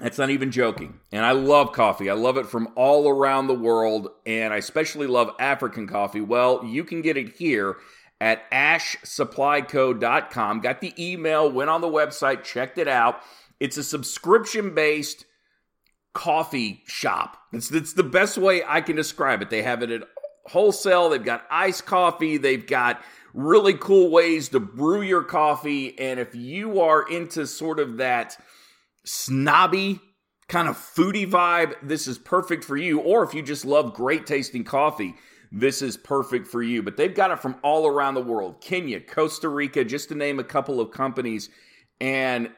That's 0.04 0.18
not 0.18 0.30
even 0.32 0.52
joking. 0.52 1.00
And 1.14 1.26
I 1.26 1.32
love 1.32 1.72
coffee. 1.72 2.10
I 2.10 2.14
love 2.14 2.36
it 2.36 2.46
from 2.46 2.68
all 2.76 3.08
around 3.08 3.48
the 3.48 3.54
world, 3.54 4.10
and 4.26 4.54
I 4.54 4.58
especially 4.58 5.08
love 5.08 5.34
African 5.40 5.88
coffee. 5.88 6.20
Well, 6.20 6.66
you 6.66 6.84
can 6.84 7.02
get 7.02 7.16
it 7.16 7.38
here 7.38 7.78
at 8.20 8.52
ashesupplyco.com. 8.52 10.60
Got 10.60 10.82
the 10.82 10.94
email, 11.02 11.50
went 11.50 11.70
on 11.70 11.80
the 11.80 11.88
website, 11.88 12.44
checked 12.44 12.78
it 12.78 12.90
out. 12.90 13.22
It's 13.62 13.78
a 13.78 13.84
subscription 13.84 14.76
based 14.76 15.24
coffee 16.12 16.84
shop. 16.86 17.38
It's, 17.54 17.72
it's 17.72 17.94
the 17.94 18.04
best 18.04 18.38
way 18.38 18.62
I 18.68 18.82
can 18.82 18.98
describe 18.98 19.42
it. 19.42 19.50
They 19.50 19.62
have 19.62 19.84
it 19.84 19.90
at 19.90 20.02
wholesale, 20.48 21.12
they've 21.12 21.24
got 21.24 21.46
iced 21.50 21.86
coffee, 21.86 22.36
they've 22.36 22.68
got 22.68 23.02
really 23.34 23.76
cool 23.76 24.12
ways 24.12 24.50
to 24.50 24.60
brew 24.60 25.02
your 25.02 25.24
coffee. 25.24 25.98
And 25.98 26.20
if 26.20 26.36
you 26.36 26.82
are 26.82 27.10
into 27.10 27.48
sort 27.48 27.80
of 27.80 27.96
that 27.98 28.38
snobby, 29.06 30.00
kind 30.48 30.68
of 30.68 30.78
foodie 30.78 31.30
vibe, 31.30 31.74
this 31.82 32.08
is 32.08 32.18
perfect 32.18 32.64
for 32.64 32.78
you. 32.78 33.00
Or 33.00 33.24
if 33.24 33.34
you 33.34 33.42
just 33.42 33.66
love 33.66 33.94
great 33.94 34.26
tasting 34.26 34.64
coffee, 34.64 35.16
this 35.52 35.82
is 35.82 35.98
perfect 35.98 36.48
for 36.48 36.62
you. 36.62 36.82
But 36.84 36.98
they've 36.98 37.14
got 37.14 37.32
it 37.32 37.40
from 37.40 37.56
all 37.64 37.88
around 37.88 38.16
the 38.16 38.22
world 38.22 38.62
Kenya, 38.62 39.00
Costa 39.00 39.50
Rica, 39.50 39.84
just 39.84 40.10
to 40.10 40.16
name 40.16 40.40
a 40.40 40.44
couple 40.44 40.80
of 40.80 40.92
companies. 40.92 41.50
And 42.02 42.50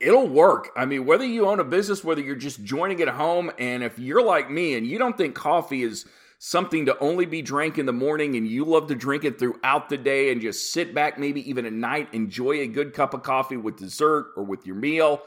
it'll 0.00 0.28
work. 0.28 0.70
I 0.76 0.84
mean, 0.84 1.06
whether 1.06 1.24
you 1.24 1.46
own 1.46 1.60
a 1.60 1.64
business, 1.64 2.02
whether 2.02 2.20
you're 2.20 2.34
just 2.34 2.64
joining 2.64 3.00
at 3.00 3.08
home, 3.08 3.52
and 3.58 3.82
if 3.82 3.98
you're 3.98 4.24
like 4.24 4.50
me 4.50 4.74
and 4.74 4.86
you 4.86 4.98
don't 4.98 5.16
think 5.16 5.34
coffee 5.34 5.82
is 5.82 6.06
something 6.38 6.86
to 6.86 6.98
only 6.98 7.24
be 7.24 7.40
drank 7.40 7.78
in 7.78 7.86
the 7.86 7.92
morning 7.92 8.34
and 8.34 8.48
you 8.48 8.64
love 8.64 8.88
to 8.88 8.96
drink 8.96 9.22
it 9.22 9.38
throughout 9.38 9.88
the 9.88 9.96
day 9.96 10.32
and 10.32 10.40
just 10.40 10.72
sit 10.72 10.92
back, 10.92 11.18
maybe 11.18 11.48
even 11.48 11.64
at 11.64 11.72
night, 11.72 12.08
enjoy 12.12 12.60
a 12.60 12.66
good 12.66 12.92
cup 12.92 13.14
of 13.14 13.22
coffee 13.22 13.56
with 13.56 13.76
dessert 13.76 14.32
or 14.36 14.42
with 14.42 14.66
your 14.66 14.74
meal, 14.74 15.22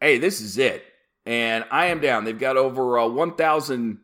hey, 0.00 0.18
this 0.18 0.40
is 0.40 0.58
it. 0.58 0.84
And 1.26 1.64
I 1.70 1.86
am 1.86 2.00
down. 2.00 2.24
They've 2.24 2.38
got 2.38 2.56
over 2.56 2.98
uh, 2.98 3.08
1,000 3.08 3.98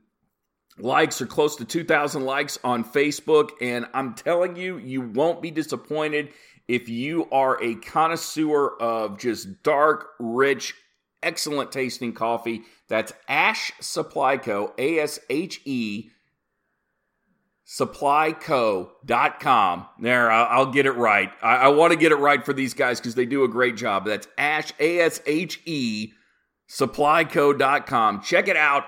likes 0.79 1.21
or 1.21 1.27
close 1.27 1.57
to 1.57 1.65
2,000 1.65 2.25
likes 2.25 2.59
on 2.65 2.85
Facebook. 2.85 3.51
And 3.61 3.87
I'm 3.95 4.15
telling 4.15 4.57
you, 4.57 4.79
you 4.79 5.01
won't 5.01 5.41
be 5.41 5.51
disappointed 5.51 6.31
if 6.69 6.89
you 6.89 7.29
are 7.31 7.63
a 7.63 7.77
connoisseur 7.77 8.77
of 8.81 9.19
just 9.19 9.63
dark, 9.63 10.09
rich, 10.19 10.75
excellent 11.23 11.73
tasting 11.73 12.13
coffee. 12.13 12.63
That's 12.89 13.13
Ashe 13.29 13.73
Supply 13.81 14.37
Co. 14.37 14.75
A 14.79 14.99
S 14.99 15.19
H 15.31 15.61
E 15.65 16.11
supplyco.com. 17.67 19.87
There, 20.01 20.31
I'll, 20.31 20.71
get 20.71 20.87
it 20.87 20.93
right. 20.93 21.31
I, 21.43 21.57
I 21.57 21.69
want 21.69 21.93
to 21.93 21.99
get 21.99 22.13
it 22.13 22.17
right 22.17 22.45
for 22.45 22.53
these 22.53 22.75
guys 22.75 23.01
because 23.01 23.15
they 23.15 23.27
do 23.27 23.45
a 23.45 23.49
great 23.49 23.77
job. 23.77 24.05
That's 24.05 24.29
Ashe, 24.37 24.73
A 24.79 25.01
S 25.01 25.23
H 25.27 25.61
E, 25.65 26.13
supplyco.com. 26.71 28.23
Check 28.23 28.49
it 28.49 28.57
out 28.57 28.85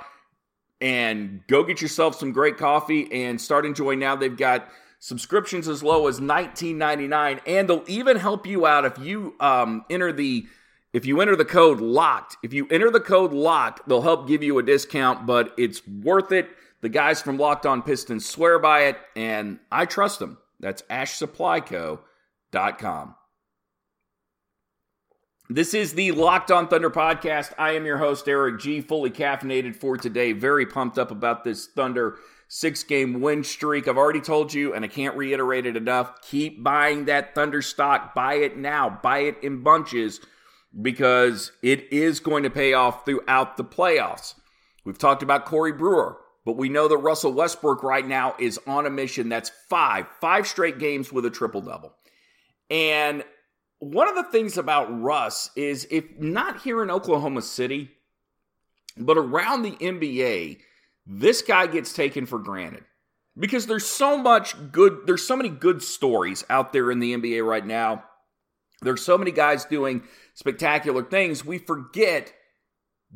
and 0.80 1.40
go 1.46 1.64
get 1.64 1.80
yourself 1.80 2.16
some 2.16 2.32
great 2.32 2.58
coffee 2.58 3.10
and 3.10 3.40
start 3.40 3.64
enjoying 3.64 3.98
now. 3.98 4.14
They've 4.14 4.36
got 4.36 4.68
subscriptions 4.98 5.68
as 5.68 5.82
low 5.82 6.06
as 6.06 6.20
$19.99 6.20 7.40
and 7.46 7.68
they'll 7.68 7.84
even 7.86 8.16
help 8.16 8.46
you 8.46 8.66
out 8.66 8.84
if 8.84 8.98
you 8.98 9.34
um, 9.40 9.84
enter 9.90 10.12
the 10.12 10.46
if 10.92 11.04
you 11.04 11.20
enter 11.20 11.36
the 11.36 11.44
code 11.44 11.80
locked 11.80 12.36
if 12.42 12.54
you 12.54 12.66
enter 12.70 12.90
the 12.90 13.00
code 13.00 13.32
locked 13.32 13.86
they'll 13.86 14.02
help 14.02 14.26
give 14.26 14.42
you 14.42 14.58
a 14.58 14.62
discount 14.62 15.26
but 15.26 15.52
it's 15.58 15.86
worth 15.86 16.32
it 16.32 16.48
the 16.80 16.88
guys 16.88 17.22
from 17.22 17.38
locked 17.38 17.66
on 17.66 17.82
pistons 17.82 18.26
swear 18.26 18.58
by 18.58 18.84
it 18.84 18.98
and 19.14 19.58
i 19.70 19.84
trust 19.84 20.18
them 20.18 20.38
that's 20.60 20.82
ashesupplyco.com 20.82 23.14
This 25.48 25.74
is 25.74 25.92
the 25.92 26.10
Locked 26.10 26.50
On 26.50 26.66
Thunder 26.66 26.90
podcast. 26.90 27.52
I 27.56 27.76
am 27.76 27.86
your 27.86 27.98
host, 27.98 28.26
Eric 28.26 28.58
G, 28.58 28.80
fully 28.80 29.10
caffeinated 29.10 29.76
for 29.76 29.96
today. 29.96 30.32
Very 30.32 30.66
pumped 30.66 30.98
up 30.98 31.12
about 31.12 31.44
this 31.44 31.68
Thunder 31.68 32.16
six 32.48 32.82
game 32.82 33.20
win 33.20 33.44
streak. 33.44 33.86
I've 33.86 33.96
already 33.96 34.20
told 34.20 34.52
you, 34.52 34.74
and 34.74 34.84
I 34.84 34.88
can't 34.88 35.16
reiterate 35.16 35.64
it 35.66 35.76
enough 35.76 36.20
keep 36.22 36.64
buying 36.64 37.04
that 37.04 37.34
Thunder 37.36 37.62
stock. 37.62 38.12
Buy 38.14 38.34
it 38.34 38.56
now, 38.56 38.98
buy 39.02 39.18
it 39.20 39.36
in 39.42 39.62
bunches 39.62 40.20
because 40.82 41.52
it 41.62 41.92
is 41.92 42.18
going 42.18 42.42
to 42.42 42.50
pay 42.50 42.72
off 42.72 43.04
throughout 43.04 43.56
the 43.56 43.64
playoffs. 43.64 44.34
We've 44.84 44.98
talked 44.98 45.22
about 45.22 45.46
Corey 45.46 45.72
Brewer, 45.72 46.18
but 46.46 46.56
we 46.56 46.68
know 46.68 46.86
that 46.86 46.98
Russell 46.98 47.32
Westbrook 47.32 47.82
right 47.82 48.06
now 48.06 48.36
is 48.38 48.60
on 48.68 48.86
a 48.86 48.90
mission 48.90 49.28
that's 49.28 49.50
five, 49.68 50.06
five 50.20 50.46
straight 50.46 50.78
games 50.78 51.12
with 51.12 51.26
a 51.26 51.30
triple 51.30 51.60
double. 51.60 51.92
And 52.70 53.24
one 53.80 54.08
of 54.08 54.14
the 54.14 54.30
things 54.30 54.56
about 54.56 55.02
Russ 55.02 55.50
is 55.56 55.88
if 55.90 56.04
not 56.18 56.62
here 56.62 56.84
in 56.84 56.90
Oklahoma 56.90 57.42
City, 57.42 57.90
but 58.96 59.18
around 59.18 59.62
the 59.62 59.72
NBA, 59.72 60.60
this 61.04 61.42
guy 61.42 61.66
gets 61.66 61.92
taken 61.92 62.26
for 62.26 62.38
granted 62.38 62.84
because 63.36 63.66
there's 63.66 63.84
so 63.84 64.16
much 64.16 64.54
good, 64.70 65.00
there's 65.04 65.26
so 65.26 65.36
many 65.36 65.48
good 65.48 65.82
stories 65.82 66.44
out 66.48 66.72
there 66.72 66.92
in 66.92 67.00
the 67.00 67.12
NBA 67.12 67.44
right 67.44 67.66
now. 67.66 68.04
There's 68.82 69.04
so 69.04 69.18
many 69.18 69.32
guys 69.32 69.64
doing 69.64 70.04
spectacular 70.34 71.02
things. 71.02 71.44
We 71.44 71.58
forget 71.58 72.32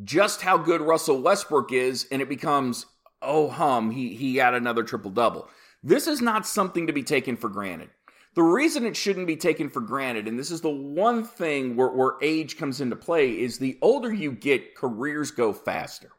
just 0.02 0.42
how 0.42 0.58
good 0.58 0.80
Russell 0.80 1.22
Westbrook 1.22 1.72
is, 1.72 2.06
and 2.10 2.20
it 2.20 2.28
becomes, 2.28 2.86
oh 3.22 3.48
hum, 3.48 3.90
he 3.90 4.14
he 4.14 4.37
had 4.37 4.54
another 4.54 4.83
triple 4.83 5.11
double. 5.11 5.48
This 5.83 6.06
is 6.06 6.20
not 6.20 6.46
something 6.46 6.87
to 6.87 6.92
be 6.92 7.02
taken 7.02 7.37
for 7.37 7.48
granted. 7.48 7.90
The 8.35 8.42
reason 8.42 8.87
it 8.87 8.96
shouldn't 8.96 9.26
be 9.26 9.37
taken 9.37 9.68
for 9.70 9.80
granted, 9.80 10.28
and 10.28 10.38
this 10.38 10.52
is 10.52 10.61
the 10.61 10.70
one 10.70 11.24
thing 11.24 11.74
where, 11.74 11.88
where 11.88 12.12
age 12.22 12.56
comes 12.56 12.80
into 12.80 12.94
play, 12.94 13.33
is 13.33 13.59
the 13.59 13.76
older 13.83 14.12
you 14.12 14.30
get, 14.30 14.76
careers 14.76 15.33
go 15.33 15.52
faster. 15.52 16.12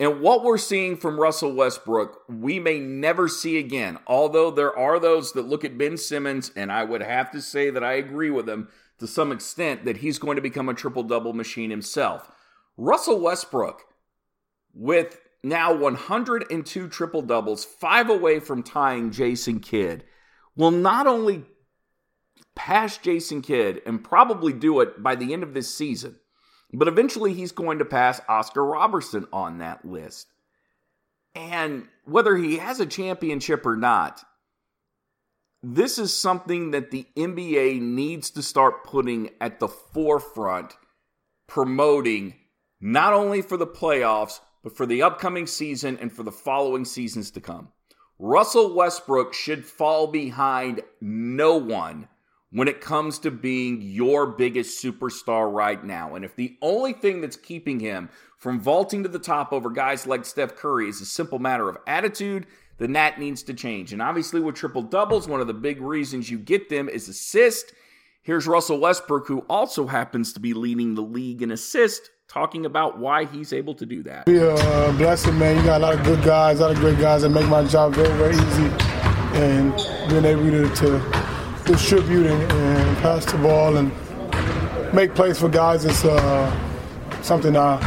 And 0.00 0.20
what 0.20 0.44
we're 0.44 0.58
seeing 0.58 0.96
from 0.96 1.18
Russell 1.18 1.54
Westbrook, 1.54 2.22
we 2.28 2.60
may 2.60 2.78
never 2.78 3.28
see 3.28 3.58
again. 3.58 3.98
Although 4.06 4.50
there 4.50 4.76
are 4.78 5.00
those 5.00 5.32
that 5.32 5.48
look 5.48 5.64
at 5.64 5.78
Ben 5.78 5.96
Simmons, 5.96 6.52
and 6.54 6.70
I 6.70 6.84
would 6.84 7.02
have 7.02 7.30
to 7.32 7.40
say 7.40 7.70
that 7.70 7.82
I 7.82 7.94
agree 7.94 8.30
with 8.30 8.48
him 8.48 8.68
to 8.98 9.06
some 9.06 9.32
extent 9.32 9.84
that 9.86 9.98
he's 9.98 10.18
going 10.18 10.36
to 10.36 10.42
become 10.42 10.68
a 10.68 10.74
triple 10.74 11.02
double 11.02 11.32
machine 11.32 11.70
himself. 11.70 12.30
Russell 12.76 13.20
Westbrook, 13.20 13.84
with 14.72 15.18
now 15.42 15.74
102 15.74 16.88
triple 16.88 17.22
doubles, 17.22 17.64
five 17.64 18.10
away 18.10 18.40
from 18.40 18.62
tying 18.62 19.10
Jason 19.10 19.60
Kidd 19.60 20.04
will 20.56 20.70
not 20.70 21.06
only 21.06 21.44
pass 22.56 22.98
Jason 22.98 23.40
Kidd 23.40 23.80
and 23.86 24.02
probably 24.02 24.52
do 24.52 24.80
it 24.80 25.02
by 25.02 25.14
the 25.14 25.32
end 25.32 25.42
of 25.44 25.54
this 25.54 25.72
season, 25.72 26.16
but 26.72 26.88
eventually 26.88 27.32
he's 27.32 27.52
going 27.52 27.78
to 27.78 27.84
pass 27.84 28.20
Oscar 28.28 28.64
Robertson 28.64 29.26
on 29.32 29.58
that 29.58 29.84
list. 29.84 30.26
And 31.34 31.86
whether 32.04 32.36
he 32.36 32.58
has 32.58 32.80
a 32.80 32.86
championship 32.86 33.64
or 33.64 33.76
not, 33.76 34.24
this 35.62 35.98
is 35.98 36.12
something 36.12 36.72
that 36.72 36.90
the 36.90 37.06
NBA 37.16 37.80
needs 37.80 38.30
to 38.30 38.42
start 38.42 38.84
putting 38.84 39.30
at 39.40 39.60
the 39.60 39.68
forefront, 39.68 40.76
promoting 41.46 42.34
not 42.80 43.12
only 43.12 43.42
for 43.42 43.56
the 43.56 43.66
playoffs, 43.66 44.40
but 44.68 44.76
for 44.76 44.84
the 44.84 45.00
upcoming 45.00 45.46
season 45.46 45.96
and 45.98 46.12
for 46.12 46.22
the 46.22 46.30
following 46.30 46.84
seasons 46.84 47.30
to 47.30 47.40
come. 47.40 47.68
Russell 48.18 48.74
Westbrook 48.74 49.32
should 49.32 49.64
fall 49.64 50.08
behind 50.08 50.82
no 51.00 51.56
one 51.56 52.06
when 52.50 52.68
it 52.68 52.82
comes 52.82 53.18
to 53.20 53.30
being 53.30 53.80
your 53.80 54.26
biggest 54.26 54.84
superstar 54.84 55.50
right 55.50 55.82
now. 55.82 56.16
And 56.16 56.22
if 56.22 56.36
the 56.36 56.58
only 56.60 56.92
thing 56.92 57.22
that's 57.22 57.36
keeping 57.36 57.80
him 57.80 58.10
from 58.36 58.60
vaulting 58.60 59.02
to 59.04 59.08
the 59.08 59.18
top 59.18 59.54
over 59.54 59.70
guys 59.70 60.06
like 60.06 60.26
Steph 60.26 60.54
Curry 60.54 60.90
is 60.90 61.00
a 61.00 61.06
simple 61.06 61.38
matter 61.38 61.70
of 61.70 61.78
attitude, 61.86 62.46
then 62.76 62.92
that 62.92 63.18
needs 63.18 63.42
to 63.44 63.54
change. 63.54 63.94
And 63.94 64.02
obviously, 64.02 64.42
with 64.42 64.54
triple 64.54 64.82
doubles, 64.82 65.26
one 65.26 65.40
of 65.40 65.46
the 65.46 65.54
big 65.54 65.80
reasons 65.80 66.30
you 66.30 66.38
get 66.38 66.68
them 66.68 66.90
is 66.90 67.08
assist. 67.08 67.72
Here's 68.20 68.46
Russell 68.46 68.80
Westbrook, 68.80 69.28
who 69.28 69.46
also 69.48 69.86
happens 69.86 70.34
to 70.34 70.40
be 70.40 70.52
leading 70.52 70.94
the 70.94 71.00
league 71.00 71.40
in 71.40 71.52
assist 71.52 72.10
talking 72.28 72.66
about 72.66 72.98
why 72.98 73.24
he's 73.24 73.52
able 73.52 73.74
to 73.74 73.86
do 73.86 74.02
that. 74.02 74.26
Be 74.26 74.36
a 74.36 74.54
uh, 74.54 74.92
blessing, 74.92 75.38
man. 75.38 75.56
You 75.56 75.64
got 75.64 75.80
a 75.80 75.84
lot 75.84 75.94
of 75.94 76.04
good 76.04 76.22
guys, 76.22 76.60
a 76.60 76.62
lot 76.62 76.72
of 76.72 76.76
great 76.76 76.98
guys 76.98 77.22
that 77.22 77.30
make 77.30 77.48
my 77.48 77.64
job 77.64 77.94
very, 77.94 78.14
very 78.18 78.34
easy. 78.34 78.70
And 79.40 79.74
being 80.10 80.24
able 80.24 80.68
to, 80.68 80.74
to 80.76 81.62
distribute 81.64 82.26
and, 82.26 82.52
and, 82.52 82.96
pass 82.98 83.24
the 83.24 83.38
ball 83.38 83.76
and 83.76 83.92
make 84.92 85.14
plays 85.14 85.38
for 85.38 85.48
guys 85.48 85.84
is 85.84 86.04
uh, 86.04 87.22
something 87.22 87.56
I 87.56 87.78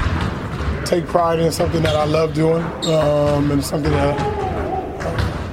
take 0.85 1.05
pride 1.05 1.39
in, 1.39 1.51
something 1.51 1.81
that 1.83 1.95
I 1.95 2.05
love 2.05 2.33
doing, 2.33 2.63
um, 2.85 3.51
and 3.51 3.63
something 3.63 3.91
that 3.91 4.19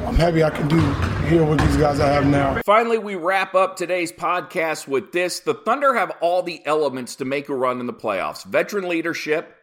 I'm 0.06 0.14
happy 0.14 0.42
I 0.42 0.50
can 0.50 0.68
do 0.68 1.17
here 1.28 1.44
with 1.44 1.60
these 1.60 1.76
guys 1.76 2.00
I 2.00 2.10
have 2.10 2.26
now. 2.26 2.58
Finally, 2.64 2.96
we 2.96 3.14
wrap 3.14 3.54
up 3.54 3.76
today's 3.76 4.10
podcast 4.10 4.88
with 4.88 5.12
this. 5.12 5.40
The 5.40 5.52
Thunder 5.52 5.92
have 5.94 6.10
all 6.22 6.42
the 6.42 6.64
elements 6.64 7.16
to 7.16 7.26
make 7.26 7.50
a 7.50 7.54
run 7.54 7.80
in 7.80 7.86
the 7.86 7.92
playoffs 7.92 8.46
veteran 8.46 8.88
leadership, 8.88 9.54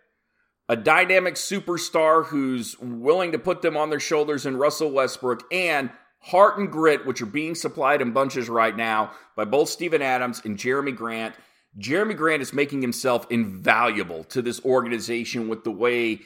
a 0.69 0.75
dynamic 0.75 1.34
superstar 1.34 2.23
who's 2.25 2.78
willing 2.80 3.32
to 3.32 3.39
put 3.39 3.63
them 3.63 3.75
on 3.78 3.89
their 3.89 3.99
shoulders 3.99 4.45
in 4.45 4.58
Russell 4.58 4.91
Westbrook, 4.91 5.43
and 5.51 5.89
heart 6.19 6.60
and 6.60 6.71
grit, 6.71 7.04
which 7.08 7.21
are 7.23 7.28
being 7.28 7.56
supplied 7.56 7.99
in 7.99 8.12
bunches 8.12 8.47
right 8.47 8.78
now 8.78 9.12
by 9.36 9.45
both 9.45 9.69
Steven 9.69 10.04
Adams 10.04 10.43
and 10.45 10.60
Jerami 10.60 10.95
Grant. 10.95 11.34
Jerami 11.80 12.15
Grant 12.15 12.43
is 12.43 12.54
making 12.54 12.84
himself 12.84 13.25
invaluable 13.32 14.23
to 14.25 14.43
this 14.43 14.63
organization 14.63 15.47
with 15.47 15.63
the 15.63 15.71
way 15.71 16.19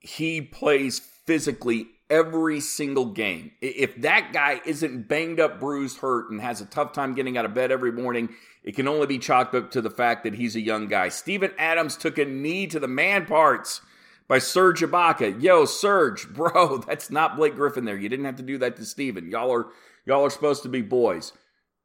he 0.00 0.40
plays 0.40 0.98
physically 0.98 1.86
every 2.10 2.60
single 2.60 3.06
game. 3.06 3.52
If 3.60 4.00
that 4.02 4.32
guy 4.32 4.60
isn't 4.64 5.08
banged 5.08 5.40
up, 5.40 5.58
bruised, 5.60 5.98
hurt, 5.98 6.30
and 6.30 6.40
has 6.40 6.60
a 6.60 6.66
tough 6.66 6.92
time 6.92 7.14
getting 7.14 7.36
out 7.36 7.44
of 7.44 7.54
bed 7.54 7.70
every 7.70 7.92
morning, 7.92 8.30
it 8.62 8.76
can 8.76 8.88
only 8.88 9.06
be 9.06 9.18
chalked 9.18 9.54
up 9.54 9.70
to 9.72 9.80
the 9.80 9.90
fact 9.90 10.24
that 10.24 10.34
he's 10.34 10.56
a 10.56 10.60
young 10.60 10.88
guy. 10.88 11.08
Steven 11.08 11.52
Adams 11.58 11.96
took 11.96 12.18
a 12.18 12.24
knee 12.24 12.66
to 12.66 12.80
the 12.80 12.88
man 12.88 13.26
parts 13.26 13.80
by 14.28 14.38
Serge 14.38 14.80
Ibaka. 14.80 15.40
Yo, 15.40 15.64
Serge, 15.64 16.28
bro, 16.34 16.78
that's 16.78 17.10
not 17.10 17.36
Blake 17.36 17.54
Griffin 17.54 17.84
there. 17.84 17.96
You 17.96 18.08
didn't 18.08 18.26
have 18.26 18.36
to 18.36 18.42
do 18.42 18.58
that 18.58 18.76
to 18.76 18.84
Steven. 18.84 19.30
Y'all 19.30 19.52
are 19.52 19.66
y'all 20.04 20.24
are 20.24 20.30
supposed 20.30 20.62
to 20.62 20.68
be 20.68 20.82
boys. 20.82 21.32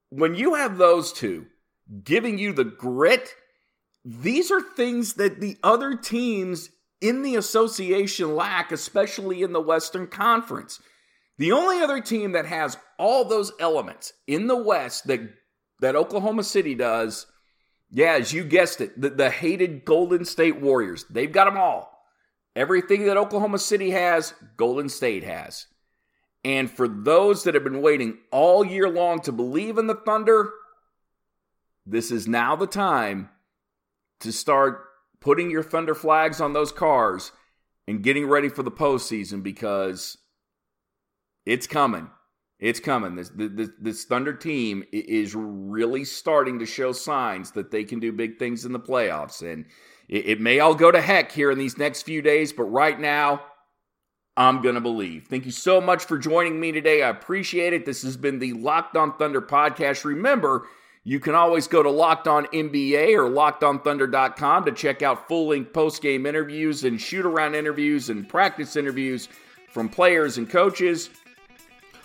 When 0.09 0.35
you 0.35 0.55
have 0.55 0.77
those 0.77 1.13
two 1.13 1.47
giving 2.03 2.37
you 2.37 2.53
the 2.53 2.65
grit, 2.65 3.35
these 4.03 4.51
are 4.51 4.61
things 4.61 5.13
that 5.13 5.39
the 5.39 5.57
other 5.63 5.95
teams 5.95 6.69
in 7.01 7.23
the 7.23 7.35
association 7.35 8.35
lack, 8.35 8.71
especially 8.71 9.41
in 9.41 9.53
the 9.53 9.61
Western 9.61 10.07
Conference. 10.07 10.79
The 11.37 11.51
only 11.51 11.79
other 11.79 11.99
team 11.99 12.33
that 12.33 12.45
has 12.45 12.77
all 12.97 13.25
those 13.25 13.51
elements 13.59 14.13
in 14.27 14.47
the 14.47 14.55
West 14.55 15.07
that 15.07 15.21
that 15.79 15.95
Oklahoma 15.95 16.43
City 16.43 16.75
does, 16.75 17.25
yeah, 17.89 18.13
as 18.13 18.31
you 18.31 18.43
guessed 18.43 18.81
it, 18.81 19.01
the, 19.01 19.09
the 19.09 19.31
hated 19.31 19.83
Golden 19.83 20.23
State 20.25 20.61
Warriors. 20.61 21.05
They've 21.09 21.31
got 21.31 21.45
them 21.45 21.57
all. 21.57 21.91
Everything 22.55 23.05
that 23.05 23.17
Oklahoma 23.17 23.57
City 23.57 23.89
has, 23.89 24.35
Golden 24.57 24.89
State 24.89 25.23
has. 25.23 25.65
And 26.43 26.69
for 26.69 26.87
those 26.87 27.43
that 27.43 27.55
have 27.55 27.63
been 27.63 27.81
waiting 27.81 28.19
all 28.31 28.63
year 28.63 28.89
long 28.89 29.21
to 29.21 29.31
believe 29.31 29.77
in 29.77 29.87
the 29.87 29.95
Thunder, 29.95 30.51
this 31.85 32.11
is 32.11 32.27
now 32.27 32.55
the 32.55 32.67
time 32.67 33.29
to 34.19 34.31
start 34.31 34.85
putting 35.21 35.49
your 35.49 35.63
Thunder 35.63 35.95
flags 35.95 36.41
on 36.41 36.53
those 36.53 36.71
cars 36.71 37.31
and 37.87 38.03
getting 38.03 38.27
ready 38.27 38.49
for 38.49 38.63
the 38.63 38.71
postseason 38.71 39.41
because 39.41 40.17
it's 41.45 41.67
coming. 41.67 42.09
It's 42.59 42.79
coming. 42.79 43.15
This, 43.15 43.31
this, 43.33 43.69
this 43.79 44.05
Thunder 44.05 44.33
team 44.33 44.83
is 44.91 45.33
really 45.35 46.03
starting 46.05 46.59
to 46.59 46.65
show 46.65 46.91
signs 46.91 47.51
that 47.51 47.71
they 47.71 47.83
can 47.83 47.99
do 47.99 48.11
big 48.11 48.37
things 48.37 48.65
in 48.65 48.71
the 48.71 48.79
playoffs. 48.79 49.41
And 49.41 49.65
it, 50.07 50.25
it 50.27 50.41
may 50.41 50.59
all 50.59 50.75
go 50.75 50.91
to 50.91 51.01
heck 51.01 51.31
here 51.31 51.49
in 51.49 51.57
these 51.57 51.77
next 51.77 52.03
few 52.03 52.21
days, 52.21 52.53
but 52.53 52.65
right 52.65 52.99
now, 52.99 53.41
I'm 54.37 54.61
to 54.63 54.81
believe. 54.81 55.27
Thank 55.27 55.45
you 55.45 55.51
so 55.51 55.81
much 55.81 56.05
for 56.05 56.17
joining 56.17 56.59
me 56.59 56.71
today. 56.71 57.03
I 57.03 57.09
appreciate 57.09 57.73
it. 57.73 57.85
This 57.85 58.03
has 58.03 58.15
been 58.15 58.39
the 58.39 58.53
Locked 58.53 58.95
On 58.95 59.17
Thunder 59.17 59.41
podcast. 59.41 60.05
Remember, 60.05 60.67
you 61.03 61.19
can 61.19 61.33
always 61.33 61.67
go 61.67 61.81
to 61.81 61.89
Locked 61.89 62.27
On 62.27 62.45
NBA 62.47 63.15
or 63.15 63.29
LockedOnThunder.com 63.29 64.65
to 64.65 64.71
check 64.71 65.01
out 65.01 65.27
full 65.27 65.47
length 65.47 65.73
post 65.73 66.01
game 66.01 66.25
interviews 66.25 66.83
and 66.83 67.01
shoot 67.01 67.25
around 67.25 67.55
interviews 67.55 68.09
and 68.09 68.27
practice 68.29 68.75
interviews 68.75 69.27
from 69.69 69.89
players 69.89 70.37
and 70.37 70.49
coaches. 70.49 71.09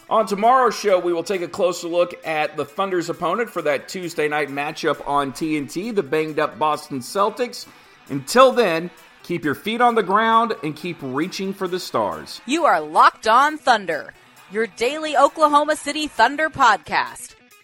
On 0.08 0.24
tomorrow's 0.24 0.78
show, 0.78 0.98
we 0.98 1.12
will 1.12 1.24
take 1.24 1.42
a 1.42 1.48
closer 1.48 1.88
look 1.88 2.14
at 2.24 2.56
the 2.56 2.64
Thunder's 2.64 3.10
opponent 3.10 3.50
for 3.50 3.60
that 3.62 3.88
Tuesday 3.88 4.28
night 4.28 4.48
matchup 4.48 5.06
on 5.06 5.32
TNT, 5.32 5.94
the 5.94 6.02
banged 6.02 6.38
up 6.38 6.58
Boston 6.58 7.00
Celtics. 7.00 7.66
Until 8.08 8.52
then, 8.52 8.88
keep 9.24 9.44
your 9.44 9.56
feet 9.56 9.80
on 9.80 9.96
the 9.96 10.04
ground 10.04 10.54
and 10.62 10.76
keep 10.76 10.96
reaching 11.02 11.52
for 11.52 11.66
the 11.66 11.80
stars. 11.80 12.40
You 12.46 12.64
are 12.64 12.80
Locked 12.80 13.26
On 13.26 13.58
Thunder, 13.58 14.14
your 14.52 14.68
daily 14.68 15.16
Oklahoma 15.16 15.74
City 15.74 16.06
Thunder 16.06 16.48
podcast 16.48 17.35